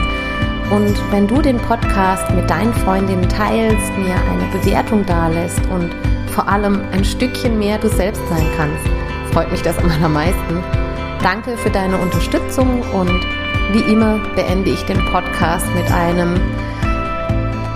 Und 0.70 0.96
wenn 1.12 1.28
du 1.28 1.42
den 1.42 1.58
Podcast 1.58 2.30
mit 2.30 2.48
deinen 2.48 2.72
Freundinnen 2.72 3.28
teilst, 3.28 3.92
mir 3.98 4.14
eine 4.14 4.50
Bewertung 4.58 5.04
dalässt 5.04 5.60
und 5.66 5.94
vor 6.30 6.48
allem 6.48 6.80
ein 6.92 7.04
Stückchen 7.04 7.58
mehr 7.58 7.76
du 7.76 7.90
selbst 7.90 8.26
sein 8.30 8.46
kannst, 8.56 9.34
freut 9.34 9.50
mich 9.50 9.60
das 9.60 9.76
am 9.76 9.90
allermeisten. 9.90 10.64
Danke 11.22 11.58
für 11.58 11.70
deine 11.70 11.98
Unterstützung 11.98 12.80
und 12.94 13.20
wie 13.72 13.92
immer 13.92 14.18
beende 14.34 14.70
ich 14.70 14.82
den 14.84 15.04
Podcast 15.10 15.66
mit 15.74 15.92
einem 15.92 16.40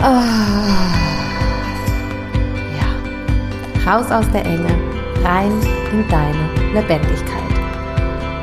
ah, 0.05 0.91
ja, 2.77 3.91
raus 3.91 4.11
aus 4.11 4.31
der 4.31 4.45
Enge 4.45 4.75
rein 5.23 5.53
in 5.93 6.07
deine 6.09 6.73
Lebendigkeit. 6.75 7.54